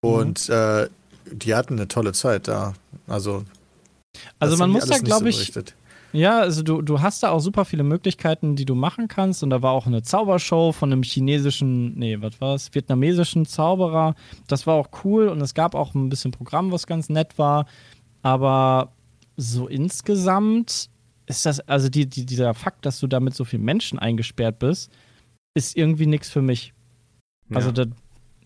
[0.00, 0.54] Und mhm.
[0.54, 0.88] äh,
[1.30, 2.74] die hatten eine tolle Zeit da.
[3.06, 3.44] Also,
[4.38, 5.52] also man muss da, glaube ich.
[6.12, 9.42] Ja, also du, du hast da auch super viele Möglichkeiten, die du machen kannst.
[9.42, 14.14] Und da war auch eine Zaubershow von einem chinesischen, nee, was war es, vietnamesischen Zauberer.
[14.46, 17.66] Das war auch cool und es gab auch ein bisschen Programm, was ganz nett war.
[18.22, 18.92] Aber
[19.36, 20.90] so insgesamt
[21.26, 24.58] ist das, also die, die, dieser Fakt, dass du da mit so vielen Menschen eingesperrt
[24.58, 24.90] bist,
[25.54, 26.74] ist irgendwie nichts für mich.
[27.48, 27.56] Ja.
[27.56, 27.86] Also da,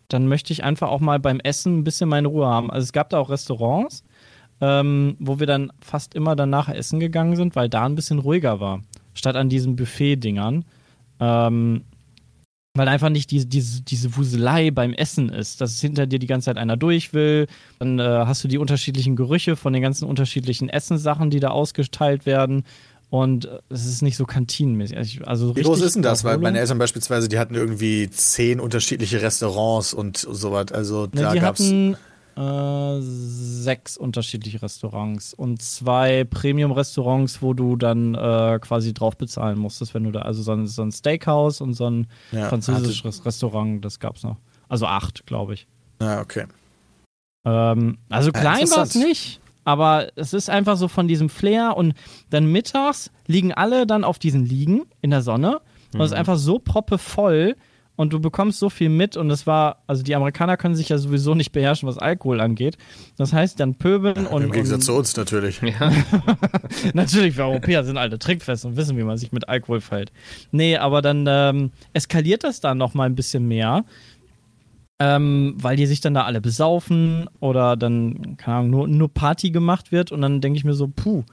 [0.09, 2.70] dann möchte ich einfach auch mal beim Essen ein bisschen meine Ruhe haben.
[2.70, 4.05] Also es gab da auch Restaurants,
[4.61, 8.61] ähm, wo wir dann fast immer danach essen gegangen sind, weil da ein bisschen ruhiger
[8.61, 8.82] war,
[9.14, 10.64] statt an diesen Buffet-Dingern.
[11.20, 11.84] Ähm,
[12.79, 16.47] weil einfach nicht diese, diese, diese Wuselei beim Essen ist, dass hinter dir die ganze
[16.47, 17.47] Zeit einer durch will.
[17.79, 22.24] Dann äh, hast du die unterschiedlichen Gerüche von den ganzen unterschiedlichen Essenssachen, die da ausgeteilt
[22.24, 22.64] werden.
[23.11, 25.26] Und äh, es ist nicht so kantinenmäßig.
[25.26, 26.24] Also Wie groß ist denn das?
[26.24, 30.72] Weil meine Eltern beispielsweise, die hatten irgendwie zehn unterschiedliche Restaurants und sowas.
[30.72, 31.97] Also ne, da die gab's hatten
[32.39, 39.93] äh, sechs unterschiedliche Restaurants und zwei Premium-Restaurants, wo du dann äh, quasi drauf bezahlen musstest,
[39.93, 43.24] wenn du da, also so ein, so ein Steakhouse und so ein ja, französisches.
[43.24, 44.36] Restaurant, das gab's noch.
[44.68, 45.66] Also acht, glaube ich.
[46.01, 46.47] Ja, okay.
[47.45, 51.76] Ähm, also klein ja, war es nicht, aber es ist einfach so von diesem Flair
[51.76, 51.95] und
[52.30, 55.61] dann mittags liegen alle dann auf diesen Liegen in der Sonne
[55.93, 56.18] und es ist mhm.
[56.18, 57.57] einfach so proppevoll
[57.99, 60.99] und du bekommst so viel mit und es war, also die Amerikaner können sich ja
[60.99, 62.78] sowieso nicht beherrschen, was Alkohol angeht.
[63.16, 64.44] Das heißt, dann pöbeln und.
[64.44, 65.61] Im Gegensatz und, zu uns natürlich.
[65.61, 65.90] Ja.
[66.94, 70.12] natürlich, wir Europäer sind alte trickfest und wissen, wie man sich mit Alkohol verhält.
[70.53, 73.84] Nee, aber dann ähm, eskaliert das dann noch mal ein bisschen mehr
[75.01, 79.51] ähm, weil die sich dann da alle besaufen oder dann, keine Ahnung, nur, nur Party
[79.51, 81.24] gemacht wird und dann denke ich mir so, puh.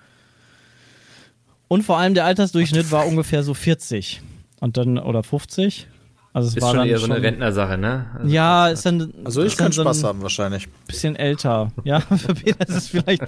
[1.68, 4.22] Und vor allem der Altersdurchschnitt war ungefähr so 40
[4.60, 5.88] und dann oder 50.
[6.36, 8.08] Also es ist war schon dann eher so eine Rentnersache, ne?
[8.14, 9.14] Also ja, ist dann.
[9.24, 10.68] Also ich kann so Spaß haben wahrscheinlich.
[10.86, 11.72] Bisschen älter.
[11.86, 13.22] Ja, für Peter ist es vielleicht.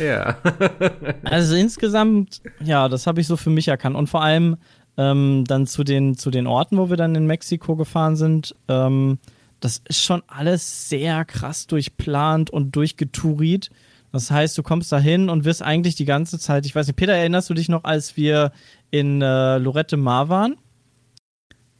[0.00, 0.36] ja.
[1.22, 3.94] also insgesamt, ja, das habe ich so für mich erkannt.
[3.94, 4.56] Und vor allem,
[4.96, 8.56] ähm, dann zu den, zu den Orten, wo wir dann in Mexiko gefahren sind.
[8.66, 9.20] Ähm,
[9.60, 13.70] das ist schon alles sehr krass durchplant und durchgetouriert.
[14.10, 16.96] Das heißt, du kommst da hin und wirst eigentlich die ganze Zeit, ich weiß nicht,
[16.96, 18.50] Peter, erinnerst du dich noch, als wir
[18.90, 20.56] in äh, Lorette Mar waren?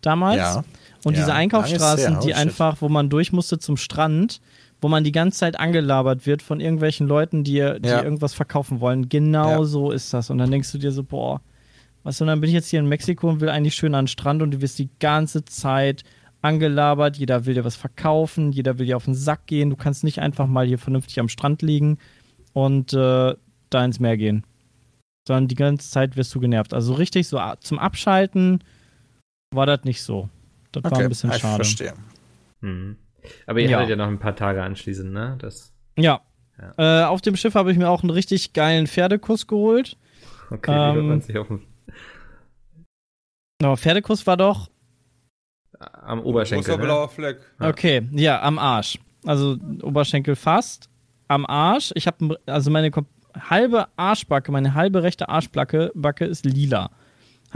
[0.06, 0.38] Damals?
[0.38, 0.64] Ja.
[1.04, 1.20] Und ja.
[1.20, 4.40] diese Einkaufsstraßen, die oh, einfach, wo man durch musste zum Strand,
[4.80, 8.02] wo man die ganze Zeit angelabert wird von irgendwelchen Leuten, die, die ja.
[8.02, 9.08] irgendwas verkaufen wollen.
[9.08, 10.30] Genau so ist das.
[10.30, 11.40] Und dann denkst du dir so, boah,
[12.06, 14.08] Weißt du, dann bin ich jetzt hier in Mexiko und will eigentlich schön an den
[14.08, 16.04] Strand und du wirst die ganze Zeit
[16.40, 20.04] angelabert, jeder will dir was verkaufen, jeder will dir auf den Sack gehen, du kannst
[20.04, 21.98] nicht einfach mal hier vernünftig am Strand liegen
[22.52, 23.34] und äh,
[23.70, 24.44] da ins Meer gehen.
[25.26, 26.74] Sondern die ganze Zeit wirst du genervt.
[26.74, 28.60] Also richtig so zum Abschalten
[29.56, 30.28] war das nicht so.
[30.72, 31.62] Das okay, war ein bisschen schade.
[31.62, 31.94] Ich verstehe.
[32.60, 32.96] Mhm.
[33.46, 33.78] Aber ihr ja.
[33.78, 35.36] hattet ja noch ein paar Tage anschließend, ne?
[35.40, 36.20] Das, ja.
[36.58, 37.02] ja.
[37.02, 39.96] Äh, auf dem Schiff habe ich mir auch einen richtig geilen Pferdekuss geholt.
[40.50, 41.62] Okay, ähm, wie man sich auf dem
[43.62, 44.70] aber Pferdekuss war doch.
[45.78, 46.64] Am Oberschenkel.
[46.64, 46.84] Großer ne?
[46.84, 47.40] blauer Fleck.
[47.58, 48.98] Okay, ja, am Arsch.
[49.24, 50.88] Also Oberschenkel fast.
[51.28, 51.92] Am Arsch.
[51.94, 52.90] Ich habe also meine
[53.38, 56.90] halbe Arschbacke, meine halbe rechte Arschbacke Backe ist lila.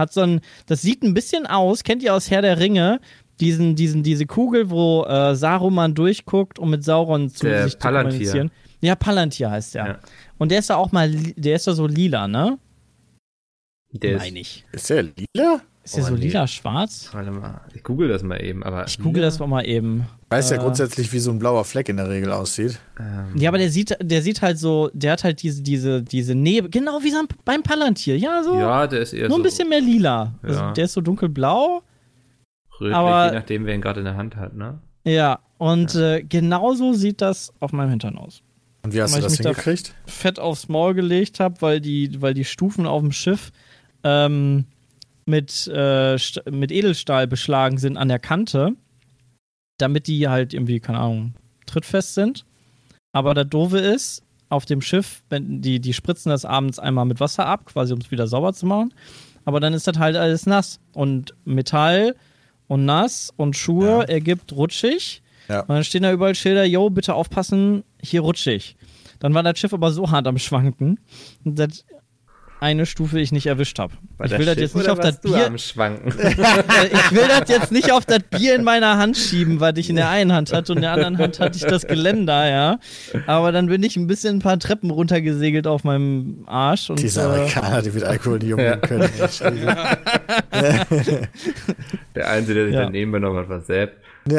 [0.01, 3.01] Hat so ein, das sieht ein bisschen aus, kennt ihr aus Herr der Ringe,
[3.39, 8.11] diesen, diesen, diese Kugel, wo äh, Saruman durchguckt, um mit Sauron zu der sich Palantir.
[8.11, 8.51] zu kommunizieren.
[8.81, 9.87] Ja, Palantir heißt der.
[9.87, 9.99] Ja.
[10.39, 12.59] Und der ist da auch mal, der ist da so lila, ne?
[13.93, 14.65] Der Meine ich.
[14.73, 15.61] Ist der lila?
[15.83, 16.21] Ist der oh, so nee.
[16.27, 17.11] lila-schwarz?
[17.13, 18.63] Warte mal, ich google das mal eben.
[18.63, 20.07] Aber ich google das mal eben.
[20.31, 22.79] Weiß äh, ja grundsätzlich, wie so ein blauer Fleck in der Regel aussieht.
[22.99, 23.37] Ähm.
[23.37, 26.71] Ja, aber der sieht, der sieht halt so, der hat halt diese, diese, diese Nebel,
[26.71, 27.13] genau wie
[27.45, 28.17] beim Palantir.
[28.17, 28.55] Ja, so.
[28.55, 30.35] Ja, der ist eher Nur ein so, bisschen mehr lila.
[30.43, 30.49] Ja.
[30.49, 31.83] Also der ist so dunkelblau.
[32.81, 34.79] Rötlich, aber, je nachdem, wer ihn gerade in der Hand hat, ne?
[35.05, 36.15] Ja, und ja.
[36.15, 38.43] Äh, genauso sieht das auf meinem Hintern aus.
[38.83, 39.95] Und wie hast weil du das hingekriegt?
[40.07, 43.51] Da fett aufs Maul gelegt habe, weil die, weil die Stufen auf dem Schiff
[44.05, 44.65] ähm,
[45.27, 46.17] mit, äh,
[46.51, 48.77] mit Edelstahl beschlagen sind an der Kante,
[49.81, 51.35] damit die halt irgendwie, keine Ahnung,
[51.67, 52.45] trittfest sind.
[53.13, 57.21] Aber der Doofe ist, auf dem Schiff, wenn die, die spritzen das abends einmal mit
[57.21, 58.93] Wasser ab, quasi um es wieder sauber zu machen.
[59.45, 60.81] Aber dann ist das halt alles nass.
[60.93, 62.17] Und Metall
[62.67, 64.03] und nass und Schuhe ja.
[64.03, 65.23] ergibt rutschig.
[65.49, 65.61] Ja.
[65.61, 68.77] Und dann stehen da überall Schilder, yo, bitte aufpassen, hier rutschig.
[69.21, 70.99] Dann war das Schiff aber so hart am Schwanken,
[71.45, 71.85] dass
[72.61, 73.95] eine Stufe ich nicht erwischt habe.
[74.23, 75.51] Ich will das jetzt nicht auf das Bier.
[75.55, 79.97] ich will das jetzt nicht auf das Bier in meiner Hand schieben, weil ich in
[79.97, 82.79] der einen Hand hatte und in der anderen Hand hatte ich das Geländer, ja.
[83.27, 86.91] Aber dann bin ich ein bisschen ein paar Treppen runtergesegelt auf meinem Arsch.
[86.91, 88.77] Und, Diese Amerikaner, äh, die mit Alkohol nicht umgehen ja.
[88.77, 89.09] können.
[92.15, 92.85] der Einzige, der sich ja.
[92.85, 93.97] daneben benommen hat, war Sepp.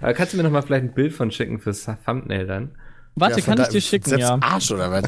[0.00, 2.70] Aber kannst du mir noch mal vielleicht ein Bild von schicken fürs Thumbnail dann?
[3.20, 4.38] Warte, ja, kann ich dir schicken, selbst ja.
[4.40, 5.04] Arsch oder was?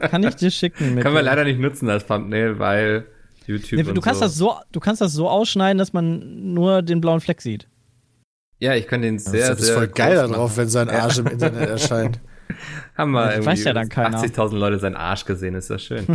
[0.10, 0.94] Kann ich dir schicken.
[0.94, 3.06] Mit Können wir leider nicht nutzen als Thumbnail, weil
[3.46, 3.84] YouTube.
[3.84, 4.26] Nee, du kannst so.
[4.26, 7.66] das so, du kannst das so ausschneiden, dass man nur den blauen Fleck sieht.
[8.60, 9.50] Ja, ich kann den sehr, sehr.
[9.50, 11.22] Das ist voll geil darauf, wenn sein Arsch ja.
[11.22, 12.20] im Internet erscheint.
[12.96, 16.06] Haben wir irgendwie weiß ja dann 80.000 Leute seinen Arsch gesehen, ist das schön.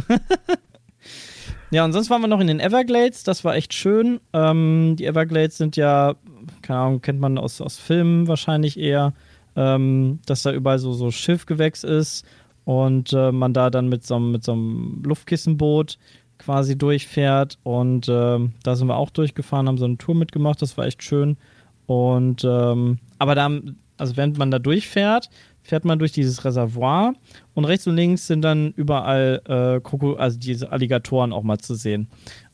[1.71, 4.19] ja, und sonst waren wir noch in den Everglades, das war echt schön.
[4.33, 6.15] Ähm, die Everglades sind ja,
[6.61, 9.13] keine Ahnung, kennt man aus, aus Filmen wahrscheinlich eher
[9.55, 12.25] ähm, dass da überall so, so Schiffgewächs ist
[12.65, 15.97] und äh, man da dann mit so, mit so einem Luftkissenboot
[16.37, 17.57] quasi durchfährt.
[17.63, 21.03] Und äh, da sind wir auch durchgefahren, haben so eine Tour mitgemacht, das war echt
[21.03, 21.37] schön.
[21.85, 23.49] Und ähm, aber da,
[23.97, 25.29] also während man da durchfährt,
[25.61, 27.13] fährt man durch dieses Reservoir
[27.53, 31.75] und rechts und links sind dann überall äh, Kroko also diese Alligatoren auch mal zu
[31.75, 32.07] sehen.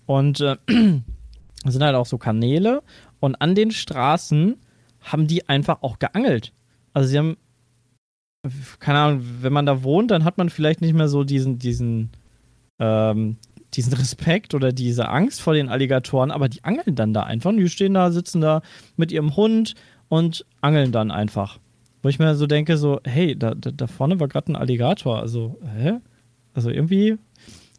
[0.06, 2.82] Und äh, sind halt auch so Kanäle
[3.20, 4.58] und an den Straßen
[5.02, 6.54] haben die einfach auch geangelt.
[6.94, 7.38] Also sie haben,
[8.80, 12.10] keine Ahnung, wenn man da wohnt, dann hat man vielleicht nicht mehr so diesen, diesen,
[12.80, 13.38] ähm,
[13.74, 17.50] diesen Respekt oder diese Angst vor den Alligatoren, aber die angeln dann da einfach.
[17.50, 18.62] Und die stehen da, sitzen da
[18.98, 19.76] mit ihrem Hund
[20.08, 21.60] und angeln dann einfach.
[22.02, 25.20] Wo ich mir so denke, so, hey, da, da, da vorne war gerade ein Alligator.
[25.20, 26.00] Also, hä?
[26.54, 27.18] Also irgendwie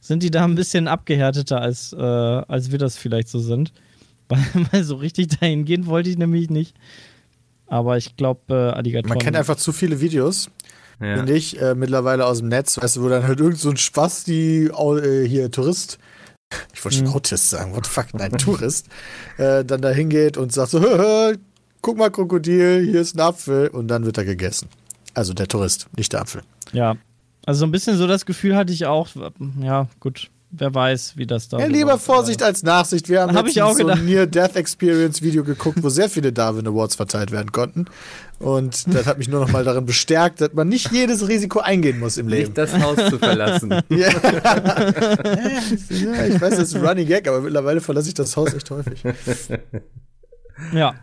[0.01, 3.73] sind die da ein bisschen abgehärteter, als, äh, als wir das vielleicht so sind.
[4.31, 6.77] Weil, weil so richtig dahin gehen wollte ich nämlich nicht.
[7.71, 9.11] Aber ich glaube, äh, Alligatoren.
[9.11, 10.51] Man kennt einfach zu viele Videos,
[11.01, 11.16] ja.
[11.16, 13.77] finde ich, äh, mittlerweile aus dem Netz, weißt du, wo dann halt irgend so ein
[13.77, 16.01] Spaß, die äh, hier Tourist,
[16.75, 17.14] ich wollte schon hm.
[17.14, 18.89] Autist sagen, what the fuck, nein, Tourist,
[19.39, 21.37] äh, dann da hingeht und sagt so, hö, hö,
[21.81, 24.68] guck mal, Krokodil, hier ist ein Apfel und dann wird er gegessen.
[25.14, 26.43] Also der Tourist, nicht der Apfel.
[26.73, 26.97] Ja,
[27.47, 29.09] also so ein bisschen so das Gefühl hatte ich auch,
[29.61, 33.09] ja, gut, wer weiß, wie das da Ja, lieber Vorsicht als Nachsicht.
[33.09, 37.30] Wir haben Hab ich auch so ein Near-Death-Experience-Video geguckt, wo sehr viele Darwin Awards verteilt
[37.30, 37.86] werden konnten.
[38.38, 41.98] Und das hat mich nur noch mal darin bestärkt, dass man nicht jedes Risiko eingehen
[41.98, 42.55] muss im Leben.
[42.55, 43.70] Nicht das Haus zu verlassen.
[43.90, 44.09] ja.
[45.88, 48.70] ja, ich weiß, das ist ein Running Gag, aber mittlerweile verlasse ich das Haus echt
[48.70, 49.03] häufig.
[50.72, 50.94] Ja.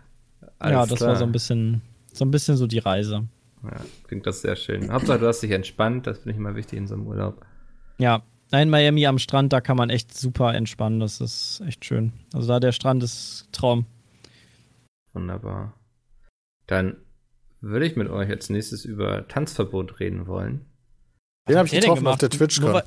[0.58, 1.10] Alles ja, das klar.
[1.10, 1.82] war so ein bisschen,
[2.12, 3.24] so ein bisschen so die Reise.
[3.62, 4.90] Ja, klingt das sehr schön.
[4.90, 7.44] Hauptsache, du hast dich entspannt, das finde ich immer wichtig in so einem Urlaub.
[7.98, 11.00] Ja, Nein, Miami am Strand, da kann man echt super entspannen.
[11.00, 12.12] Das ist echt schön.
[12.32, 13.86] Also da der Strand ist Traum.
[15.12, 15.74] Wunderbar.
[16.66, 16.96] Dann
[17.60, 20.64] würde ich mit euch als nächstes über Tanzverbot reden wollen.
[21.48, 22.82] Den habe ich getroffen auf der twitch nur,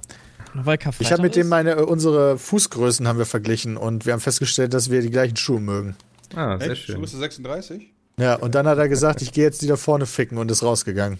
[0.53, 4.19] weil, Ich habe mit dem meine äh, unsere Fußgrößen haben wir verglichen und wir haben
[4.19, 5.95] festgestellt, dass wir die gleichen Schuhe mögen.
[6.35, 6.95] Ah, sehr schön.
[6.95, 7.91] Schuhe 36?
[8.21, 10.61] Ja, und dann hat er gesagt, ich gehe jetzt die da vorne ficken und ist
[10.61, 11.17] rausgegangen.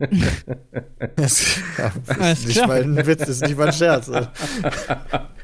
[1.16, 4.10] das, ja, ist nicht mal ein Witz, das ist nicht mal ein Scherz.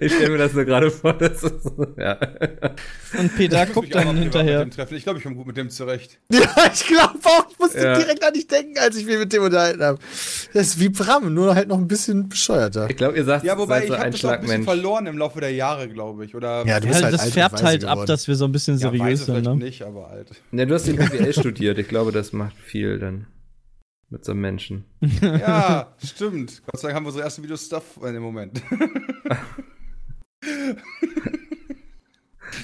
[0.00, 1.12] Ich stelle mir das nur gerade vor.
[1.12, 1.66] Das ist,
[1.98, 2.18] ja.
[3.18, 4.66] Und Peter guckt dann hinterher.
[4.66, 6.18] Ich glaube, ich komme gut mit dem zurecht.
[6.30, 7.50] Ja, ich glaube auch.
[7.50, 7.98] Ich musste ja.
[7.98, 9.98] direkt an dich denken, als ich mich mit dem unterhalten habe.
[10.54, 12.88] Das ist wie Bram, nur halt noch ein bisschen bescheuerter.
[12.88, 15.18] Ich glaube, ihr sagt, ja, wobei ich so habe das auch ein bisschen verloren im
[15.18, 16.34] Laufe der Jahre, glaube ich.
[16.34, 18.00] Oder ja, du bist ja, halt das färbt halt geworden.
[18.00, 19.44] ab, dass wir so ein bisschen seriös ja, sind.
[19.44, 19.56] Ne?
[19.56, 20.28] nicht, aber alt.
[20.52, 21.78] Ja, du hast den BWL studiert.
[21.78, 23.26] Ich glaube, das macht viel dann
[24.10, 24.84] mit so einem Menschen.
[25.22, 26.62] Ja, stimmt.
[26.66, 28.62] Gott sei Dank haben wir unsere ersten Videos Stuff in dem Moment.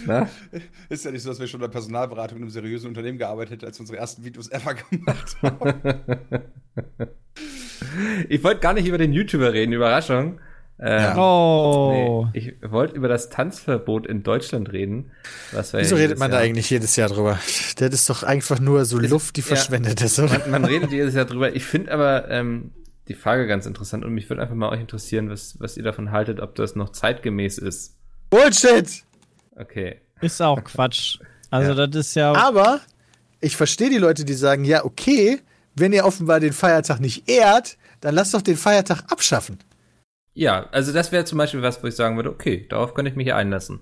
[0.07, 0.29] Na?
[0.89, 3.53] Ist ja nicht so, dass wir schon in der Personalberatung in einem seriösen Unternehmen gearbeitet
[3.53, 5.83] hätten, als wir unsere ersten Videos ever gemacht haben.
[8.29, 10.41] ich wollte gar nicht über den YouTuber reden, Überraschung.
[10.79, 12.29] Ähm, oh.
[12.33, 15.13] Nee, ich wollte über das Tanzverbot in Deutschland reden.
[15.53, 17.39] Wieso redet man Jahr da eigentlich jedes Jahr drüber?
[17.77, 20.39] Das ist doch einfach nur so ist, Luft, die ja, verschwendet ist, oder?
[20.41, 21.55] Man, man, redet jedes Jahr drüber.
[21.55, 22.73] Ich finde aber ähm,
[23.07, 26.11] die Frage ganz interessant und mich würde einfach mal euch interessieren, was, was ihr davon
[26.11, 27.97] haltet, ob das noch zeitgemäß ist.
[28.31, 29.05] Bullshit!
[29.57, 30.01] Okay.
[30.21, 31.19] Ist auch Quatsch.
[31.51, 31.87] Also, ja.
[31.87, 32.33] das ist ja.
[32.33, 32.81] Aber
[33.41, 35.41] ich verstehe die Leute, die sagen: Ja, okay,
[35.77, 39.59] wenn ihr offenbar den Feiertag nicht ehrt, dann lasst doch den Feiertag abschaffen.
[40.35, 43.17] Ja, also das wäre zum Beispiel was, wo ich sagen würde, okay, darauf könnte ich
[43.17, 43.81] mich hier einlassen.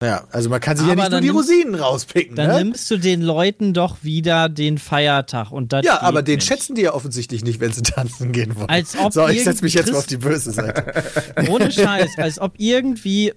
[0.00, 2.36] Ja, also man kann sich aber ja nicht nur die Rosinen rauspicken.
[2.36, 2.64] Dann ne?
[2.64, 6.46] nimmst du den Leuten doch wieder den Feiertag und das Ja, aber den nicht.
[6.46, 8.68] schätzen die ja offensichtlich nicht, wenn sie tanzen gehen wollen.
[8.68, 11.02] Als ob so, ich setze mich jetzt mal auf die böse Seite.
[11.50, 13.32] Ohne Scheiß, als ob irgendwie,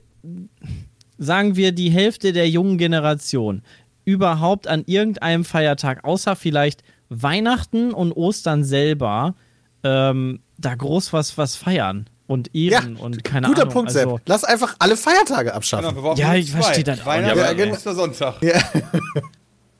[1.17, 3.63] sagen wir, die Hälfte der jungen Generation
[4.05, 9.35] überhaupt an irgendeinem Feiertag, außer vielleicht Weihnachten und Ostern selber,
[9.83, 13.69] ähm, da groß was, was feiern und Ehren ja, und keine guter Ahnung.
[13.69, 14.07] Guter Punkt, Sepp.
[14.07, 15.95] Also, Lass einfach alle Feiertage abschaffen.
[15.95, 17.13] Genau, ja, ich verstehe das auch.
[17.13, 18.41] Ja, aber ja, Sonntag.
[18.41, 18.59] Ja.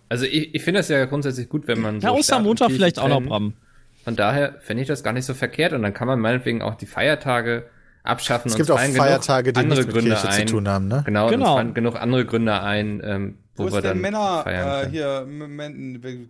[0.10, 3.08] Also ich, ich finde das ja grundsätzlich gut, wenn man so Ja, Ostermontag vielleicht auch
[3.08, 3.54] noch, Bram.
[4.04, 6.76] Von daher fände ich das gar nicht so verkehrt und dann kann man meinetwegen auch
[6.76, 7.70] die Feiertage
[8.04, 10.48] abschaffen es gibt und auch Feiertage, die andere Gründe Kirche ein.
[10.48, 11.04] zu tun haben, ne?
[11.06, 11.58] Genau, genau.
[11.58, 15.28] und genug andere Gründe ein, ähm, wo, wo ist wir der dann Männer äh, hier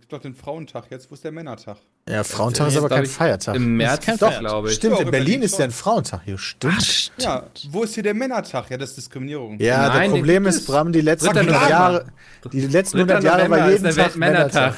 [0.08, 1.78] doch den Frauentag jetzt, wo ist der Männertag?
[2.08, 3.54] Ja, Frauentag ist, ist aber kein Feiertag.
[3.54, 4.74] Im März, glaube ich.
[4.74, 6.74] Stimmt, in Berlin ist ja ein Frauentag hier, stimmt.
[6.76, 7.22] Ach, stimmt.
[7.22, 8.70] Ja, wo ist hier der Männertag?
[8.70, 9.58] Ja, das ist Diskriminierung.
[9.60, 12.06] Ja, Nein, das Problem ist, Bram, die letzten 100 Jahre,
[12.52, 14.74] die letzten 100 Jahre war jeden Tag Männertag.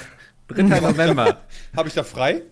[0.49, 0.63] 3.
[0.81, 1.39] November.
[1.77, 2.43] Habe ich da frei?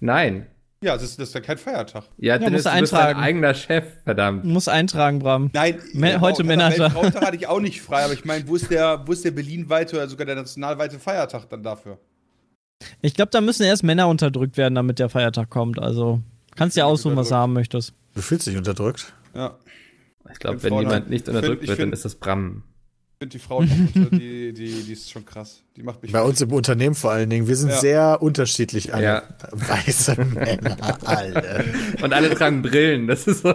[0.00, 0.46] Nein.
[0.84, 2.04] Ja, das ist, das ist ja kein Feiertag.
[2.18, 4.44] Ja, ja Dennis, du bist dein eigener Chef, verdammt.
[4.44, 5.50] Muss eintragen, Bram.
[5.54, 6.92] Nein, Me heute genau, Männertag.
[6.92, 9.30] Frauentag hatte ich auch nicht frei, aber ich meine, wo ist der, wo ist der
[9.30, 11.98] Berlin-weite oder sogar der nationalweite Feiertag dann dafür?
[13.00, 15.78] Ich glaube, da müssen erst Männer unterdrückt werden, damit der Feiertag kommt.
[15.78, 16.20] Also
[16.54, 17.94] kannst dir aussuchen, was du haben möchtest.
[18.14, 19.14] Du fühlst dich unterdrückt?
[19.34, 19.56] Ja.
[20.30, 22.62] Ich glaube, wenn jemand nicht unterdrückt find, wird, find, dann ist das Bram.
[23.24, 25.62] Finde die Frau, die, die, die ist schon krass.
[25.76, 27.48] Die macht mich Bei uns im Unternehmen vor allen Dingen.
[27.48, 27.80] Wir sind ja.
[27.80, 29.04] sehr unterschiedlich alle.
[29.04, 29.22] Ja.
[29.52, 31.64] Weiße Männer, alle.
[32.02, 33.06] Und alle tragen Brillen.
[33.06, 33.54] Das ist so.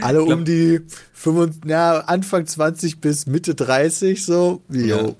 [0.00, 0.80] alle um die
[1.12, 4.62] 25, ja, Anfang 20 bis Mitte 30 so.
[4.70, 5.16] Jo.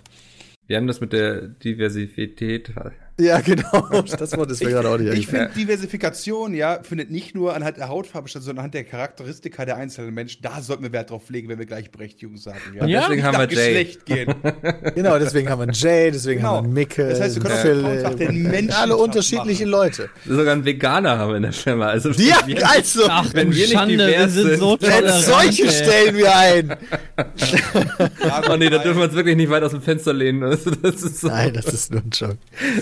[0.66, 2.72] Wir haben das mit der Diversität
[3.19, 4.03] ja, genau.
[4.19, 7.77] Das Wort ist mir gerade auch nicht Ich finde, Diversifikation, ja, findet nicht nur anhand
[7.79, 10.43] der Hautfarbe statt, sondern anhand der Charakteristika der einzelnen Menschen.
[10.43, 12.59] Da sollten wir Wert drauf legen, wenn wir Gleichberechtigung sagen.
[12.75, 13.01] Ja, ja.
[13.03, 13.85] deswegen haben wir Jay.
[13.85, 14.35] Geschlecht gehen.
[14.95, 16.57] genau, deswegen haben wir Jay, deswegen genau.
[16.57, 17.09] haben wir Micke.
[17.09, 19.71] Das heißt, wir können auch den Menschen alle unterschiedliche machen.
[19.71, 20.11] Leute.
[20.27, 21.87] Sogar einen Veganer haben wir in der Firma.
[21.89, 26.17] Also, ja, also, Ach, wenn wir Schande, nicht divers wir sind so tolerant, solche stellen
[26.17, 26.77] wir ein.
[28.51, 30.41] oh nee, da dürfen wir uns wirklich nicht weit aus dem Fenster lehnen.
[30.41, 31.29] Das, ist so.
[31.29, 32.39] Nein, das ist nur ein Joke.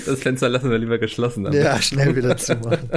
[0.06, 1.46] Das Fenster lassen wir lieber geschlossen.
[1.46, 1.54] Aber.
[1.54, 2.88] Ja, schnell wieder zu machen.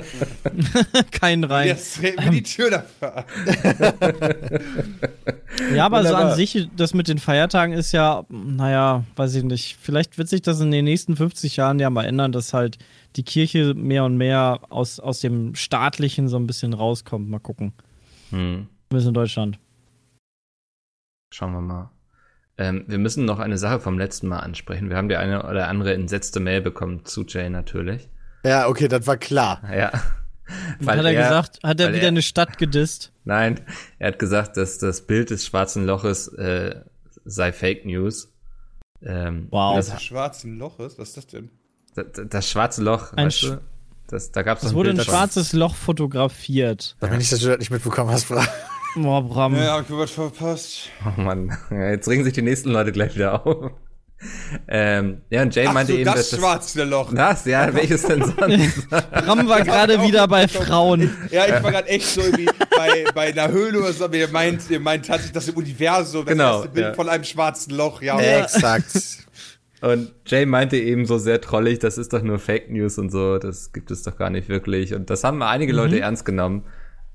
[1.12, 1.68] Kein rein.
[1.68, 3.26] Jetzt treten wir die Tür dafür
[5.76, 6.22] Ja, aber Wunderbar.
[6.22, 9.78] so an sich, das mit den Feiertagen ist ja, naja, weiß ich nicht.
[9.80, 12.78] Vielleicht wird sich das in den nächsten 50 Jahren ja mal ändern, dass halt
[13.16, 17.30] die Kirche mehr und mehr aus, aus dem Staatlichen so ein bisschen rauskommt.
[17.30, 17.74] Mal gucken.
[18.30, 18.68] Hm.
[18.90, 19.60] Wir sind in Deutschland.
[21.32, 21.90] Schauen wir mal.
[22.58, 24.90] Ähm, wir müssen noch eine Sache vom letzten Mal ansprechen.
[24.90, 28.10] Wir haben die eine oder andere entsetzte Mail bekommen zu Jay natürlich.
[28.44, 29.62] Ja, okay, das war klar.
[29.72, 29.92] Ja.
[30.80, 33.12] Weil hat er, er gesagt, hat er wieder er, eine Stadt gedisst?
[33.26, 33.60] Nein,
[34.00, 36.82] er hat gesagt, dass das Bild des schwarzen Loches äh,
[37.26, 38.34] sei Fake News.
[39.04, 39.76] Ähm, wow.
[39.76, 40.98] Das, das schwarzen Loches?
[40.98, 41.52] Was ist das denn?
[41.96, 43.62] Das, das schwarze Loch, ein weißt du?
[44.08, 46.96] Das, da gab's es wurde ein, ein schwarzes Loch fotografiert.
[47.02, 48.48] Da bin ich, dass du das nicht mitbekommen hast, Bra.
[48.96, 49.56] Boah, Bram.
[49.56, 50.90] Ja, hab ich was verpasst.
[51.06, 53.72] Oh Mann, jetzt regen sich die nächsten Leute gleich wieder auf.
[54.68, 57.14] Ähm, ja, und Jay Ach meinte so, eben, das, das schwarze Loch.
[57.14, 58.88] Das, ja, welches denn sonst?
[59.12, 61.16] Ram war gerade wieder bei Frauen.
[61.30, 64.70] Ja, ich war gerade echt so irgendwie bei, bei einer Höhle oder so, ihr meint,
[64.70, 66.94] ihr meint tatsächlich das Universum, das genau, erste Bild ja.
[66.96, 68.20] von einem schwarzen Loch, ja.
[68.20, 68.40] ja.
[68.40, 69.28] Exakt.
[69.82, 73.38] Und Jay meinte eben so sehr trollig, das ist doch nur Fake News und so,
[73.38, 74.96] das gibt es doch gar nicht wirklich.
[74.96, 75.78] Und das haben einige mhm.
[75.78, 76.66] Leute ernst genommen.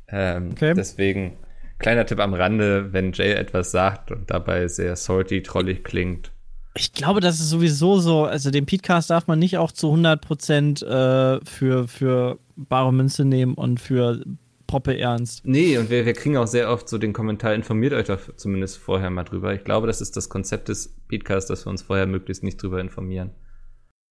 [0.08, 0.74] Ähm, okay.
[0.74, 1.38] Deswegen
[1.82, 6.30] Kleiner Tipp am Rande, wenn Jay etwas sagt und dabei sehr salty, trollig klingt.
[6.74, 10.86] Ich glaube, das ist sowieso so, also den Podcast darf man nicht auch zu 100%
[10.86, 14.22] äh, für, für bare Münze nehmen und für
[14.68, 15.44] Poppe ernst.
[15.44, 18.78] Nee, und wir, wir kriegen auch sehr oft so den Kommentar, informiert euch doch zumindest
[18.78, 19.52] vorher mal drüber.
[19.52, 22.80] Ich glaube, das ist das Konzept des Podcasts, dass wir uns vorher möglichst nicht drüber
[22.80, 23.32] informieren.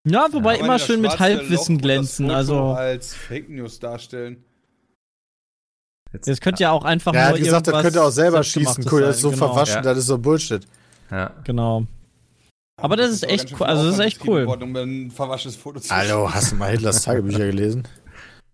[0.06, 2.30] Ja, wobei ja, immer schön mit Halbwissen glänzen.
[2.30, 4.44] also als Fake News darstellen.
[6.12, 7.28] Jetzt, das könnte ja auch einfach ja, nur.
[7.28, 8.84] Er hat gesagt, das könnte auch selber schießen.
[8.90, 9.46] Cool, das ist so genau.
[9.46, 9.82] verwaschen, ja.
[9.82, 10.66] das ist so Bullshit.
[11.10, 11.32] Ja.
[11.44, 11.86] Genau.
[12.76, 13.66] Aber das, das ist echt cool.
[13.66, 14.44] Also, das ist echt cool.
[14.44, 17.84] Um ein verwaschenes Foto zu Hallo, hast du mal Hitlers Tagebücher gelesen?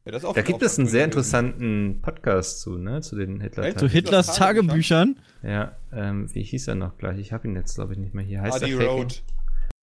[0.04, 3.02] Ja, da gibt es einen sehr interessanten Podcast zu, ne?
[3.02, 5.16] Zu den Hitler Zu Hitlers Tagebüchern?
[5.42, 7.18] Ja, ähm, wie hieß er noch gleich?
[7.18, 8.40] Ich habe ihn jetzt, glaube ich, nicht mehr hier.
[8.40, 9.22] Heißt Adi Road.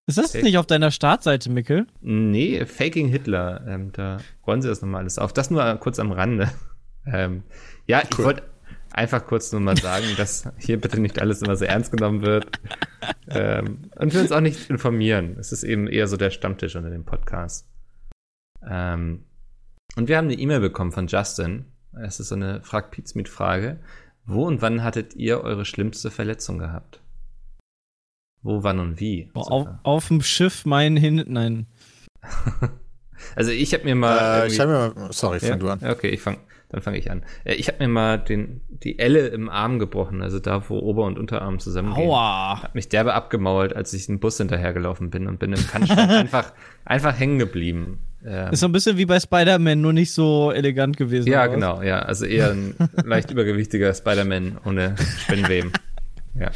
[0.08, 1.88] Ist das Fake nicht auf deiner Startseite, Mickel?
[2.02, 3.66] Nee, Faking Hitler.
[3.68, 5.34] Ähm, da wollen sie das nochmal alles auf.
[5.34, 6.50] Das nur kurz am Rande.
[7.06, 7.44] Ähm,
[7.88, 8.08] ja, cool.
[8.12, 8.44] ich wollte
[8.96, 12.48] einfach kurz nur mal sagen, dass hier bitte nicht alles immer so ernst genommen wird.
[13.28, 15.36] ähm, und wir uns auch nicht informieren.
[15.40, 17.68] Es ist eben eher so der Stammtisch unter dem Podcast.
[18.68, 19.26] Ähm,
[19.96, 21.66] und wir haben eine E-Mail bekommen von Justin.
[21.94, 23.80] Es ist so eine Frag Pizmeet Frage.
[24.26, 27.02] Wo und wann hattet ihr eure schlimmste Verletzung gehabt?
[28.42, 29.30] Wo, wann und wie?
[29.34, 31.24] Auf, auf dem Schiff mein Hin...
[31.28, 31.68] Nein.
[33.36, 34.44] also ich habe mir mal...
[34.44, 35.14] Äh, ich habe mir mal...
[35.14, 35.56] Sorry, fang ja?
[35.58, 35.80] du an.
[35.84, 36.40] Okay, ich fange
[36.76, 37.24] dann fange ich an.
[37.46, 41.06] Äh, ich habe mir mal den, die Elle im Arm gebrochen, also da, wo Ober-
[41.06, 42.10] und Unterarm zusammengehen.
[42.10, 42.64] Aua.
[42.64, 46.52] Hab mich derbe abgemauert, als ich einen Bus hinterhergelaufen bin und bin im Kannstein einfach,
[46.84, 48.00] einfach hängen geblieben.
[48.26, 51.30] Ähm, ist so ein bisschen wie bei Spider-Man, nur nicht so elegant gewesen.
[51.30, 52.00] Ja, genau, ja.
[52.00, 55.72] Also eher ein leicht übergewichtiger Spider-Man ohne Spinnweben.
[56.38, 56.52] Ja.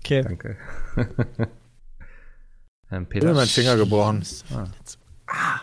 [0.00, 0.22] Okay.
[0.22, 0.56] Danke.
[2.92, 3.24] ähm, Peter.
[3.24, 4.22] Ich habe meinen Finger gebrochen.
[4.54, 4.66] Ah.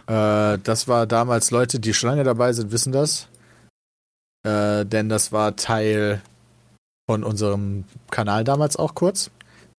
[0.08, 3.28] Äh, das war damals Leute, die schon lange dabei sind, wissen das.
[4.46, 6.22] Äh, denn das war Teil
[7.10, 9.32] von unserem Kanal damals auch kurz.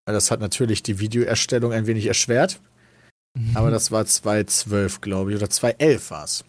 [0.07, 2.61] Das hat natürlich die Videoerstellung ein wenig erschwert.
[3.39, 3.57] Mhm.
[3.57, 6.45] Aber das war 2012, glaube ich, oder 2011 war es.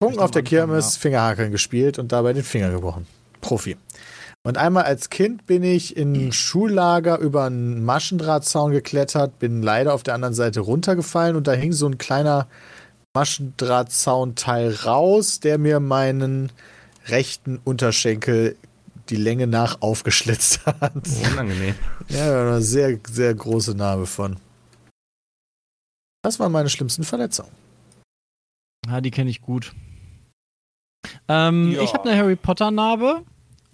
[0.00, 3.06] Punkt auf der Kirmes, Fingerhakeln gespielt und dabei den Finger gebrochen.
[3.40, 3.76] Profi.
[4.46, 10.04] Und einmal als Kind bin ich in Schullager über einen Maschendrahtzaun geklettert, bin leider auf
[10.04, 12.46] der anderen Seite runtergefallen und da hing so ein kleiner
[13.12, 16.52] Maschendrahtzaunteil raus, der mir meinen
[17.06, 18.54] rechten Unterschenkel
[19.08, 20.92] die Länge nach aufgeschlitzt hat.
[21.32, 21.74] Unangenehm.
[22.08, 24.36] Ja, eine sehr, sehr große Narbe von.
[26.22, 27.50] Das waren meine schlimmsten Verletzungen.
[28.86, 29.72] Ja, die kenne ich gut.
[31.26, 31.82] Ähm, ja.
[31.82, 33.24] Ich habe eine Harry Potter Narbe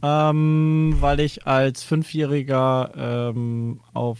[0.02, 4.18] ähm, weil ich als Fünfjähriger ähm, auf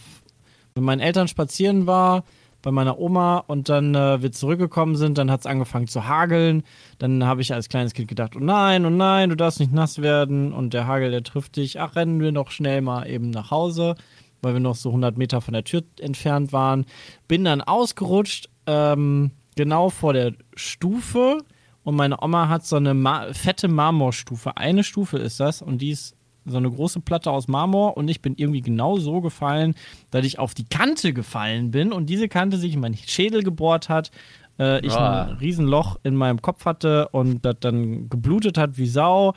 [0.75, 2.23] mit meinen Eltern spazieren war
[2.63, 6.63] bei meiner Oma und dann äh, wir zurückgekommen sind, dann hat es angefangen zu hageln.
[6.97, 10.01] Dann habe ich als kleines Kind gedacht, oh nein, oh nein, du darfst nicht nass
[10.01, 11.79] werden und der Hagel, der trifft dich.
[11.79, 13.95] Ach, rennen wir noch schnell mal eben nach Hause,
[14.41, 16.85] weil wir noch so 100 Meter von der Tür entfernt waren.
[17.27, 21.39] Bin dann ausgerutscht, ähm, genau vor der Stufe
[21.83, 24.57] und meine Oma hat so eine Ma fette Marmorstufe.
[24.57, 26.15] Eine Stufe ist das und die ist
[26.45, 29.75] so eine große Platte aus Marmor und ich bin irgendwie genau so gefallen,
[30.11, 33.89] dass ich auf die Kante gefallen bin und diese Kante sich in meinen Schädel gebohrt
[33.89, 34.11] hat.
[34.59, 34.97] Äh, ich oh.
[34.97, 39.33] ein Riesenloch in meinem Kopf hatte und das dann geblutet hat wie Sau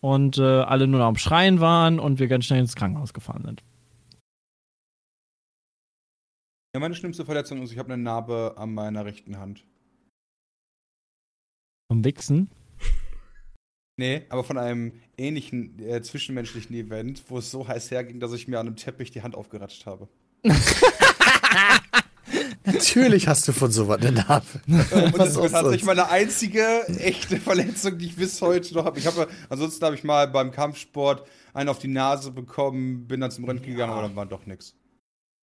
[0.00, 3.44] und äh, alle nur noch am Schreien waren und wir ganz schnell ins Krankenhaus gefahren
[3.44, 3.62] sind.
[6.74, 9.64] Ja, meine schlimmste Verletzung ist, ich habe eine Narbe an meiner rechten Hand.
[11.92, 12.48] Vom Wichsen?
[13.98, 18.48] Nee, aber von einem ähnlichen äh, zwischenmenschlichen Event, wo es so heiß herging, dass ich
[18.48, 20.08] mir an einem Teppich die Hand aufgeratscht habe.
[22.64, 24.46] Natürlich hast du von sowas eine Narbe.
[24.66, 28.98] Und das ist tatsächlich meine einzige echte Verletzung, die ich bis heute noch habe.
[28.98, 33.30] Ich habe ansonsten habe ich mal beim Kampfsport einen auf die Nase bekommen, bin dann
[33.30, 34.74] zum Rennen gegangen, aber dann war doch nichts.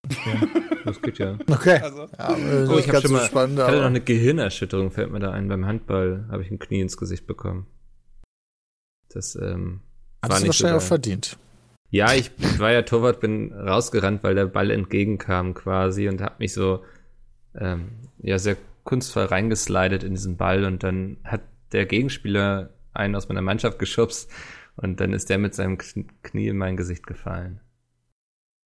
[0.04, 0.48] Okay.
[0.84, 1.38] Das geht ja.
[1.48, 1.78] Okay.
[1.82, 2.36] Also, ja,
[2.68, 5.48] oh, ich habe schon mal, spannend, ich hatte noch eine Gehirnerschütterung, fällt mir da ein.
[5.48, 7.66] Beim Handball habe ich ein Knie ins Gesicht bekommen.
[9.10, 9.82] Das ähm,
[10.22, 11.38] war Hast nicht du wahrscheinlich so auch verdient.
[11.90, 16.52] Ja, ich war ja Torwart, bin rausgerannt, weil der Ball entgegenkam quasi und habe mich
[16.52, 16.84] so
[17.58, 21.42] ähm, ja sehr kunstvoll reingeslidet in diesen Ball und dann hat
[21.72, 24.30] der Gegenspieler einen aus meiner Mannschaft geschubst
[24.76, 27.60] und dann ist der mit seinem Knie in mein Gesicht gefallen.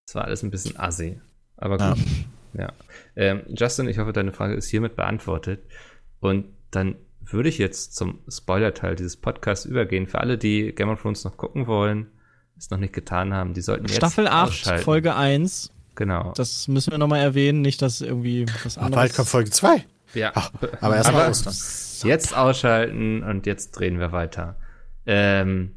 [0.07, 1.21] Das war alles ein bisschen assi.
[1.57, 1.99] Aber gut.
[2.55, 2.63] Ja.
[2.63, 2.73] ja.
[3.17, 5.65] Ähm, Justin, ich hoffe, deine Frage ist hiermit beantwortet.
[6.21, 10.07] Und dann würde ich jetzt zum Spoiler-Teil dieses Podcasts übergehen.
[10.07, 12.09] Für alle, die Game of Thrones noch gucken wollen,
[12.59, 15.73] es noch nicht getan haben, die sollten jetzt Staffel 8, Folge 1.
[15.97, 16.33] Genau.
[16.37, 18.79] Das müssen wir nochmal erwähnen, nicht, dass irgendwie was anderes.
[18.79, 19.85] Ach, bald kommt Folge 2.
[20.15, 20.33] Ja.
[20.35, 20.51] Ach,
[20.81, 22.09] aber erstmal Ostern.
[22.09, 24.57] Jetzt ausschalten und jetzt drehen wir weiter.
[25.07, 25.73] Ähm,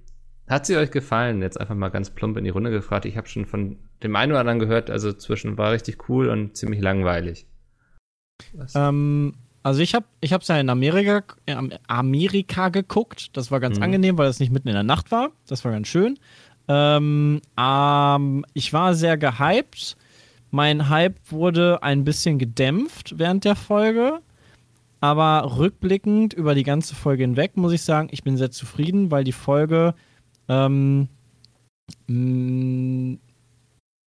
[0.47, 1.41] hat sie euch gefallen?
[1.41, 3.05] Jetzt einfach mal ganz plump in die Runde gefragt.
[3.05, 6.55] Ich habe schon von dem einen oder anderen gehört, also zwischen war richtig cool und
[6.55, 7.47] ziemlich langweilig.
[8.75, 9.33] Ähm,
[9.63, 13.35] also ich habe ich hab's ja in Amerika, in Amerika geguckt.
[13.35, 13.83] Das war ganz mhm.
[13.83, 15.31] angenehm, weil es nicht mitten in der Nacht war.
[15.47, 16.17] Das war ganz schön.
[16.69, 19.97] Ähm, ähm, ich war sehr gehypt.
[20.49, 24.19] Mein Hype wurde ein bisschen gedämpft während der Folge.
[24.99, 29.23] Aber rückblickend über die ganze Folge hinweg muss ich sagen, ich bin sehr zufrieden, weil
[29.23, 29.93] die Folge
[30.47, 31.07] ähm,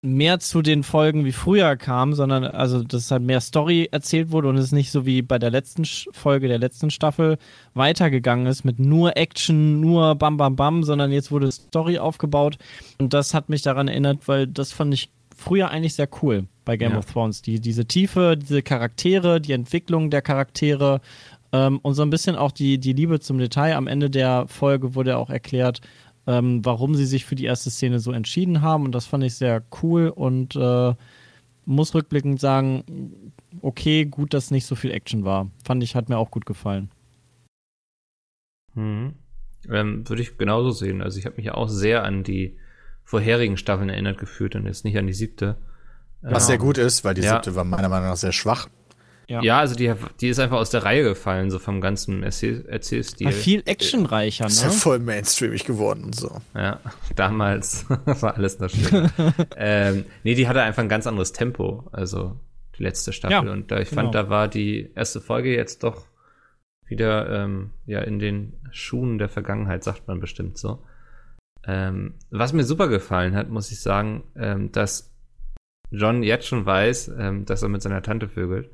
[0.03, 4.49] mehr zu den Folgen wie früher kam, sondern also dass halt mehr Story erzählt wurde
[4.49, 7.37] und es nicht so wie bei der letzten Folge der letzten Staffel
[7.75, 12.57] weitergegangen ist mit nur Action, nur Bam Bam Bam, sondern jetzt wurde Story aufgebaut
[12.99, 16.77] und das hat mich daran erinnert, weil das fand ich früher eigentlich sehr cool bei
[16.77, 16.99] Game ja.
[16.99, 17.43] of Thrones.
[17.43, 21.01] Die, diese Tiefe, diese Charaktere, die Entwicklung der Charaktere
[21.53, 23.75] ähm, und so ein bisschen auch die, die Liebe zum Detail.
[23.75, 25.81] Am Ende der Folge wurde auch erklärt,
[26.31, 28.85] ähm, warum sie sich für die erste Szene so entschieden haben.
[28.85, 30.95] Und das fand ich sehr cool und äh,
[31.65, 35.51] muss rückblickend sagen, okay, gut, dass nicht so viel Action war.
[35.65, 36.91] Fand ich, hat mir auch gut gefallen.
[38.75, 39.15] Mhm.
[39.69, 41.03] Ähm, Würde ich genauso sehen.
[41.03, 42.57] Also ich habe mich auch sehr an die
[43.03, 45.57] vorherigen Staffeln erinnert gefühlt und jetzt nicht an die siebte.
[46.23, 47.35] Was ähm, sehr gut ist, weil die ja.
[47.35, 48.69] siebte war meiner Meinung nach sehr schwach.
[49.31, 49.41] Ja.
[49.43, 53.29] ja, also die, die ist einfach aus der Reihe gefallen, so vom ganzen Erzähl Erzählstil.
[53.29, 54.51] Ja, viel actionreicher, ne?
[54.51, 56.41] Ist ja voll mainstreamig geworden und so.
[56.53, 56.81] Ja,
[57.15, 59.09] damals war alles noch schön.
[59.57, 62.41] ähm, nee, die hatte einfach ein ganz anderes Tempo, also
[62.77, 63.47] die letzte Staffel.
[63.47, 64.03] Ja, und da, ich genau.
[64.03, 66.07] fand, da war die erste Folge jetzt doch
[66.87, 70.83] wieder ähm, ja in den Schuhen der Vergangenheit, sagt man bestimmt so.
[71.65, 75.15] Ähm, was mir super gefallen hat, muss ich sagen, ähm, dass
[75.93, 78.71] John jetzt schon weiß, ähm, dass er mit seiner Tante vögelt.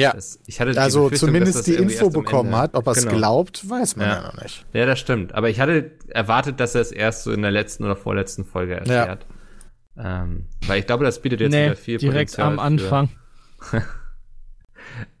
[0.00, 0.12] Ja.
[0.12, 2.74] Das, ich hatte also zumindest die Info bekommen hat.
[2.74, 3.16] Ob er es genau.
[3.16, 4.14] glaubt, weiß man ja.
[4.14, 4.22] ja.
[4.22, 4.66] noch nicht.
[4.72, 5.34] Ja, das stimmt.
[5.34, 8.74] Aber ich hatte erwartet, dass er es erst so in der letzten oder vorletzten Folge
[8.74, 9.26] erfährt.
[9.96, 10.22] Ja.
[10.22, 13.08] Ähm, weil ich glaube, das bietet jetzt nee, wieder viel direkt Potenzial am Anfang.
[13.60, 13.82] Für,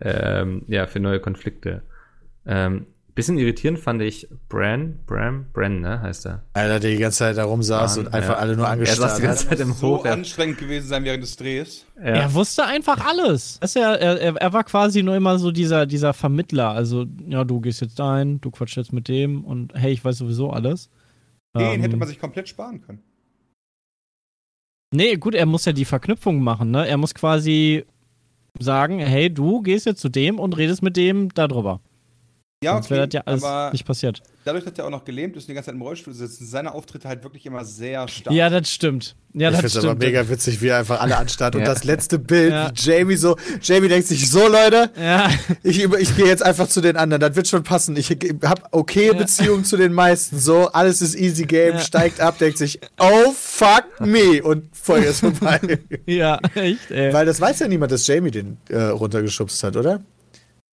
[0.00, 1.82] ähm, ja, für neue Konflikte.
[2.46, 2.86] Ähm,
[3.20, 6.42] Bisschen irritierend fand ich Bran, Bram, Bran, ne, heißt er.
[6.54, 8.36] Alter, der die ganze Zeit da rumsaß und einfach ja.
[8.36, 9.04] alle nur angestarrt hat.
[9.04, 10.04] Er saß die ganze Zeit im Hof.
[10.04, 11.84] So anstrengend gewesen sein während des Drehs.
[11.98, 12.04] Ja.
[12.04, 13.60] Er wusste einfach alles.
[13.74, 16.70] Er, er, er, war quasi nur immer so dieser, dieser Vermittler.
[16.70, 20.16] Also, ja, du gehst jetzt dahin, du quatschst jetzt mit dem und hey, ich weiß
[20.16, 20.88] sowieso alles.
[21.54, 23.02] Den ähm, hätte man sich komplett sparen können.
[24.94, 26.88] Nee, gut, er muss ja die Verknüpfung machen, ne?
[26.88, 27.84] Er muss quasi
[28.58, 31.82] sagen, hey, du gehst jetzt zu dem und redest mit dem darüber.
[32.62, 34.22] Ja, Sonst okay, wäre das ja alles nicht passiert.
[34.44, 36.46] Dadurch, dass er auch noch gelähmt ist und die ganze Zeit im Rollstuhl sitzt, sind
[36.46, 38.36] seine Auftritte halt wirklich immer sehr stark.
[38.36, 39.16] Ja, das stimmt.
[39.32, 41.54] Ja, ich finde es aber mega witzig, wie er einfach alle anstarrt.
[41.54, 41.60] ja.
[41.60, 42.70] Und das letzte Bild, ja.
[42.70, 45.30] wie Jamie so, Jamie denkt sich, so Leute, ja.
[45.62, 47.96] ich, ich gehe jetzt einfach zu den anderen, das wird schon passen.
[47.96, 49.12] Ich habe okay ja.
[49.14, 53.86] Beziehungen zu den meisten, so, alles ist easy game, steigt ab, denkt sich, oh fuck
[54.00, 55.60] me und Folge ist vorbei.
[56.04, 57.10] ja, echt, ey.
[57.10, 60.02] Weil das weiß ja niemand, dass Jamie den äh, runtergeschubst hat, oder?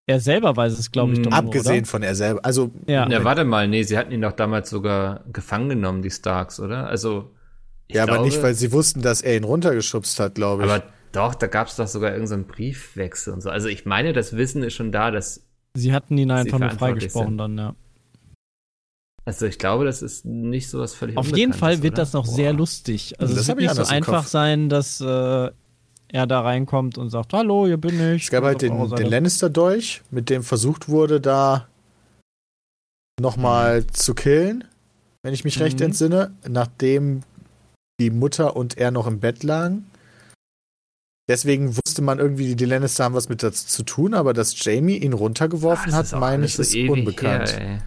[0.09, 1.87] Er selber weiß es, glaube ich, doch Abgesehen oder?
[1.87, 2.45] von er selber.
[2.45, 3.09] Also, ja.
[3.09, 6.87] ja, warte mal, nee, sie hatten ihn doch damals sogar gefangen genommen, die Starks, oder?
[6.87, 7.33] Also.
[7.89, 10.71] Ja, glaube, aber nicht, weil sie wussten, dass er ihn runtergeschubst hat, glaube ich.
[10.71, 13.51] Aber doch, da gab es doch sogar irgendeinen so Briefwechsel und so.
[13.51, 15.45] Also ich meine, das Wissen ist schon da, dass.
[15.75, 17.75] Sie hatten ihn einfach nur freigesprochen dann, ja.
[19.25, 22.03] Also ich glaube, das ist nicht so was völlig Auf jeden Fall wird oder?
[22.03, 22.35] das noch Boah.
[22.35, 23.15] sehr lustig.
[23.19, 25.51] Also das es wird nicht so einfach sein, dass äh,
[26.09, 28.25] er da reinkommt und sagt, hallo, hier bin ich.
[28.25, 31.67] Es gab halt den, den Lannister-Dolch, mit dem versucht wurde, da
[33.21, 33.93] nochmal mhm.
[33.93, 34.65] zu killen,
[35.23, 35.63] wenn ich mich mhm.
[35.63, 37.23] recht entsinne, nachdem
[38.01, 39.91] die Mutter und er noch im Bett lagen.
[41.29, 44.99] Deswegen wusste man irgendwie, die Lannister haben was mit dazu zu tun, aber dass Jamie
[44.99, 47.59] ihn runtergeworfen Ach, hat, meine ich, so ist unbekannt.
[47.59, 47.83] Her,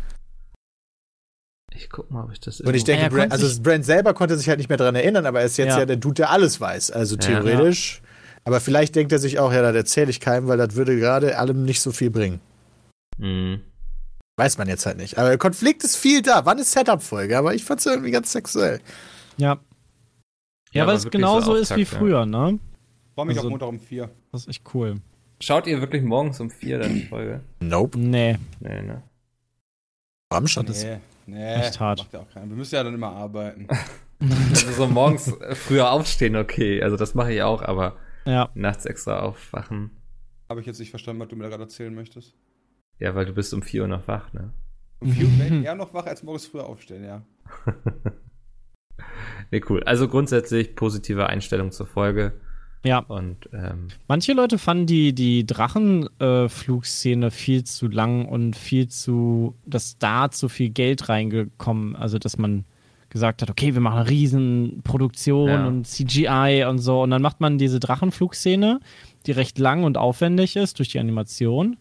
[1.74, 2.60] ich guck mal, ob ich das.
[2.60, 5.26] Und ich denke, ja, Brand, also Brand selber konnte sich halt nicht mehr daran erinnern,
[5.26, 6.92] aber er ist jetzt ja, ja der Dude, der alles weiß.
[6.92, 8.02] Also theoretisch.
[8.04, 8.09] Ja,
[8.50, 11.38] aber vielleicht denkt er sich auch, ja, das erzähle ich keinem, weil das würde gerade
[11.38, 12.40] allem nicht so viel bringen.
[13.20, 13.62] Mhm.
[14.38, 15.20] Weiß man jetzt halt nicht.
[15.20, 16.48] Aber der Konflikt ist viel da.
[16.48, 17.38] Wann ist Setup-Folge?
[17.38, 18.80] Aber ich fand es irgendwie ganz sexuell.
[19.38, 19.60] Ja.
[20.72, 22.58] Ja, ja weil es genauso ist wie früher, ne?
[23.14, 24.10] Freue mich also, auf Montag um vier.
[24.32, 24.96] Das ist echt cool.
[25.40, 27.42] Schaut ihr wirklich morgens um vier dann die Folge?
[27.60, 28.00] Nope.
[28.00, 28.40] Nee.
[28.62, 29.04] Nee, ne?
[30.32, 30.66] Warum schon?
[30.66, 30.98] Das nee,
[31.28, 31.54] nee.
[31.54, 32.08] Echt hart.
[32.12, 33.68] Ja Wir müssen ja dann immer arbeiten.
[34.50, 36.82] also so morgens früher aufstehen, okay.
[36.82, 37.96] Also das mache ich auch, aber
[38.26, 38.50] ja.
[38.54, 39.92] Nachts extra aufwachen.
[40.50, 42.36] Habe ich jetzt nicht verstanden, was du mir da gerade erzählen möchtest.
[42.98, 44.54] Ja, weil du bist um 4 Uhr noch wach, ne?
[45.00, 47.24] Um 4 Uhr bin ich eher noch wach, als morgens früher aufstehen, ja.
[49.52, 49.84] nee, cool.
[49.84, 52.34] Also grundsätzlich positive Einstellung zur Folge.
[52.84, 53.00] Ja.
[53.00, 59.56] Und ähm, manche Leute fanden die, die Drachenflugszene äh, viel zu lang und viel zu,
[59.66, 62.66] dass da zu viel Geld reingekommen, also dass man
[63.10, 65.68] gesagt hat, okay, wir machen eine Riesenproduktion ja.
[65.68, 67.02] und CGI und so.
[67.02, 68.80] Und dann macht man diese Drachenflugszene,
[69.26, 71.78] die recht lang und aufwendig ist durch die Animation.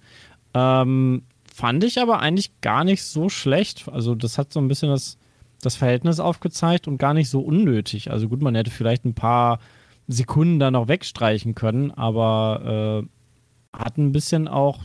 [0.54, 1.22] Ähm,
[1.54, 3.88] fand ich aber eigentlich gar nicht so schlecht.
[3.88, 5.18] Also das hat so ein bisschen das,
[5.60, 8.10] das Verhältnis aufgezeigt und gar nicht so unnötig.
[8.10, 9.58] Also gut, man hätte vielleicht ein paar
[10.06, 14.84] Sekunden da noch wegstreichen können, aber äh, hat ein bisschen auch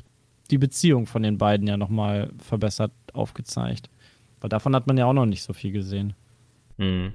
[0.52, 3.90] die Beziehung von den beiden ja nochmal verbessert aufgezeigt.
[4.42, 6.14] Weil davon hat man ja auch noch nicht so viel gesehen.
[6.78, 7.14] Mhm.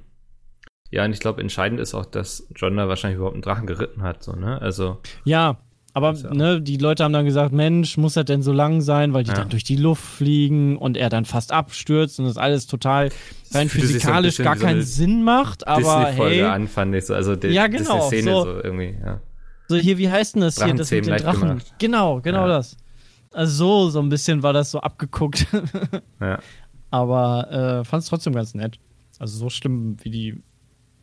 [0.90, 4.02] Ja, und ich glaube, entscheidend ist auch, dass John da wahrscheinlich überhaupt einen Drachen geritten
[4.02, 4.60] hat, so, ne?
[4.60, 4.98] Also.
[5.24, 5.58] Ja,
[5.92, 9.12] aber ja ne, die Leute haben dann gesagt, Mensch, muss er denn so lang sein,
[9.14, 9.36] weil die ja.
[9.36, 13.10] dann durch die Luft fliegen und er dann fast abstürzt und das alles total
[13.52, 16.42] rein physikalisch so gar keinen so Sinn macht, aber hey.
[16.42, 19.20] an, fand ich so, also die, ja, genau, Szene so, so, irgendwie, ja.
[19.68, 21.48] So hier, wie heißt denn das hier, das mit den Drachen?
[21.48, 21.74] Gemacht.
[21.78, 22.48] Genau, genau ja.
[22.48, 22.76] das.
[23.32, 25.46] Also so, so ein bisschen war das so abgeguckt.
[26.20, 26.38] ja.
[26.90, 28.78] Aber äh, fand es trotzdem ganz nett.
[29.18, 30.42] Also so schlimm, wie die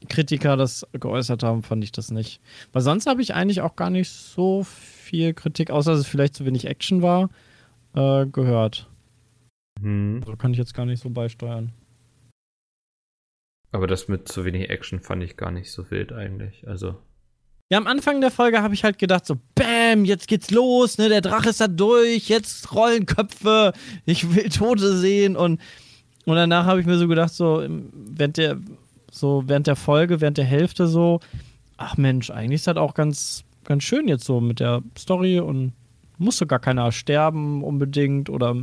[0.07, 2.41] Kritiker das geäußert haben, fand ich das nicht.
[2.71, 6.35] Weil sonst habe ich eigentlich auch gar nicht so viel Kritik, außer dass es vielleicht
[6.35, 7.29] zu wenig Action war,
[7.95, 8.89] äh, gehört.
[9.81, 10.21] Hm.
[10.25, 11.73] So kann ich jetzt gar nicht so beisteuern.
[13.71, 16.67] Aber das mit zu wenig Action fand ich gar nicht so wild eigentlich.
[16.67, 16.95] Also.
[17.69, 21.09] Ja, am Anfang der Folge habe ich halt gedacht, so, Bäm, jetzt geht's los, ne,
[21.09, 23.73] der Drache ist da durch, jetzt rollen Köpfe,
[24.05, 25.59] ich will Tote sehen und
[26.25, 27.63] und danach habe ich mir so gedacht, so
[27.93, 28.57] während der,
[29.11, 31.19] so während der Folge, während der Hälfte so,
[31.77, 35.73] ach Mensch, eigentlich ist das auch ganz, ganz schön jetzt so mit der Story und
[36.17, 38.55] musste gar keiner sterben unbedingt oder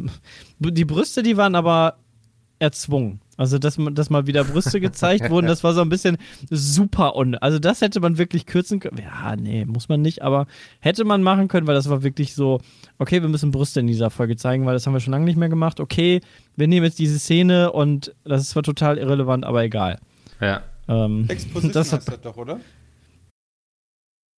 [0.59, 1.97] die Brüste, die waren aber
[2.59, 3.21] erzwungen.
[3.43, 6.17] Also, dass, dass mal wieder Brüste gezeigt wurden, das war so ein bisschen
[6.49, 7.35] super un.
[7.35, 8.99] Also, das hätte man wirklich kürzen können.
[8.99, 10.47] Ja, nee, muss man nicht, aber
[10.79, 12.61] hätte man machen können, weil das war wirklich so,
[12.99, 15.37] okay, wir müssen Brüste in dieser Folge zeigen, weil das haben wir schon lange nicht
[15.37, 15.81] mehr gemacht.
[15.81, 16.21] Okay,
[16.55, 19.99] wir nehmen jetzt diese Szene und das ist zwar total irrelevant, aber egal.
[20.41, 20.63] Ja.
[20.87, 22.61] Ähm, Exposition das heißt das doch, oder?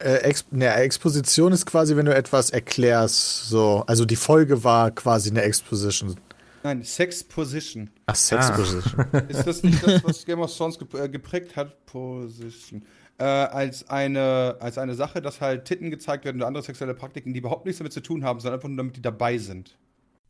[0.03, 3.85] Äh, Ex ne, Exposition ist quasi, wenn du etwas erklärst, so.
[3.87, 6.17] Also die Folge war quasi eine Exposition.
[6.65, 7.91] Nein, Sex Position.
[8.07, 8.57] Ach, Sex ah.
[8.57, 9.07] Position.
[9.29, 11.85] Ist das nicht das, was Game of Thrones äh, geprägt hat?
[11.85, 12.87] Position.
[13.19, 17.35] Äh, als, eine, als eine Sache, dass halt Titten gezeigt werden oder andere sexuelle Praktiken,
[17.35, 19.77] die überhaupt nichts damit zu tun haben, sondern einfach nur damit die dabei sind.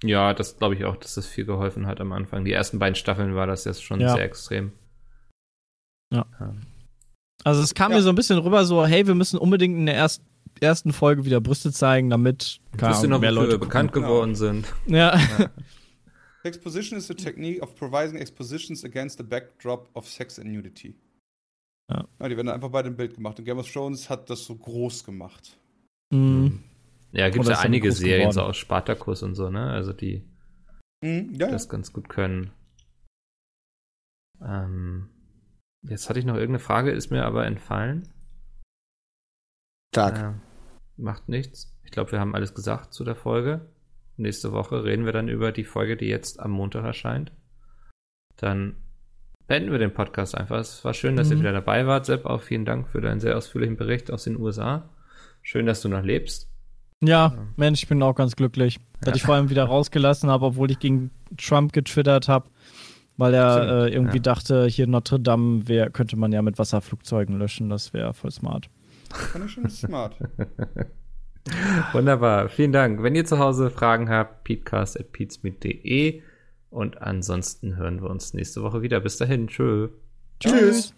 [0.03, 2.45] Ja, das glaube ich auch, dass das viel geholfen hat am Anfang.
[2.45, 4.13] Die ersten beiden Staffeln war das jetzt schon ja.
[4.13, 4.73] sehr extrem.
[6.13, 6.27] Ja.
[6.41, 6.53] ja.
[7.45, 7.99] Also es kam ja.
[7.99, 10.25] mir so ein bisschen rüber, so, hey, wir müssen unbedingt in der ersten
[10.61, 14.39] ersten Folge wieder Brüste zeigen, damit keine Ahnung, noch, mehr Leute bekannt geworden genau.
[14.39, 14.67] sind.
[14.87, 15.19] Ja.
[16.45, 16.49] ja.
[16.49, 20.95] Exposition is the technique of providing expositions against the backdrop of sex and nudity.
[21.91, 22.07] Ja.
[22.21, 23.39] ja die werden einfach bei dem Bild gemacht.
[23.39, 25.59] Und Game of Thrones hat das so groß gemacht.
[26.11, 26.63] Mhm.
[27.13, 28.35] Ja, gibt es ja einige Serien, geworden.
[28.35, 29.71] so aus Spartacus und so, ne?
[29.71, 30.29] Also die
[31.01, 32.51] mhm, ja, das ganz gut können.
[34.43, 35.09] Ähm,
[35.83, 38.13] jetzt hatte ich noch irgendeine Frage, ist mir aber entfallen.
[39.93, 40.19] Tag.
[40.19, 40.33] Äh,
[40.97, 41.79] macht nichts.
[41.85, 43.74] Ich glaube, wir haben alles gesagt zu der Folge.
[44.17, 47.33] Nächste Woche reden wir dann über die Folge, die jetzt am Montag erscheint.
[48.37, 48.77] Dann
[49.47, 50.59] beenden wir den Podcast einfach.
[50.59, 51.35] Es war schön, dass mhm.
[51.35, 52.07] ihr wieder dabei wart.
[52.07, 54.89] Sepp, auch vielen Dank für deinen sehr ausführlichen Bericht aus den USA.
[55.43, 56.49] Schön, dass du noch lebst.
[57.03, 59.17] Ja, Mensch, ich bin auch ganz glücklich, dass ja.
[59.17, 62.49] ich vor allem wieder rausgelassen habe, obwohl ich gegen Trump getwittert habe,
[63.17, 64.23] weil er äh, irgendwie ja.
[64.23, 67.69] dachte, hier Notre Dame wär, könnte man ja mit Wasserflugzeugen löschen.
[67.69, 68.71] Das wäre voll smart.
[69.11, 70.17] Fand ich schon smart.
[71.93, 73.03] Wunderbar, vielen Dank.
[73.03, 76.23] Wenn ihr zu Hause Fragen habt, peatcast.peatsmeet.de
[76.71, 79.01] und ansonsten hören wir uns nächste Woche wieder.
[79.01, 79.89] Bis dahin, tschö.
[80.41, 80.95] Tschüss.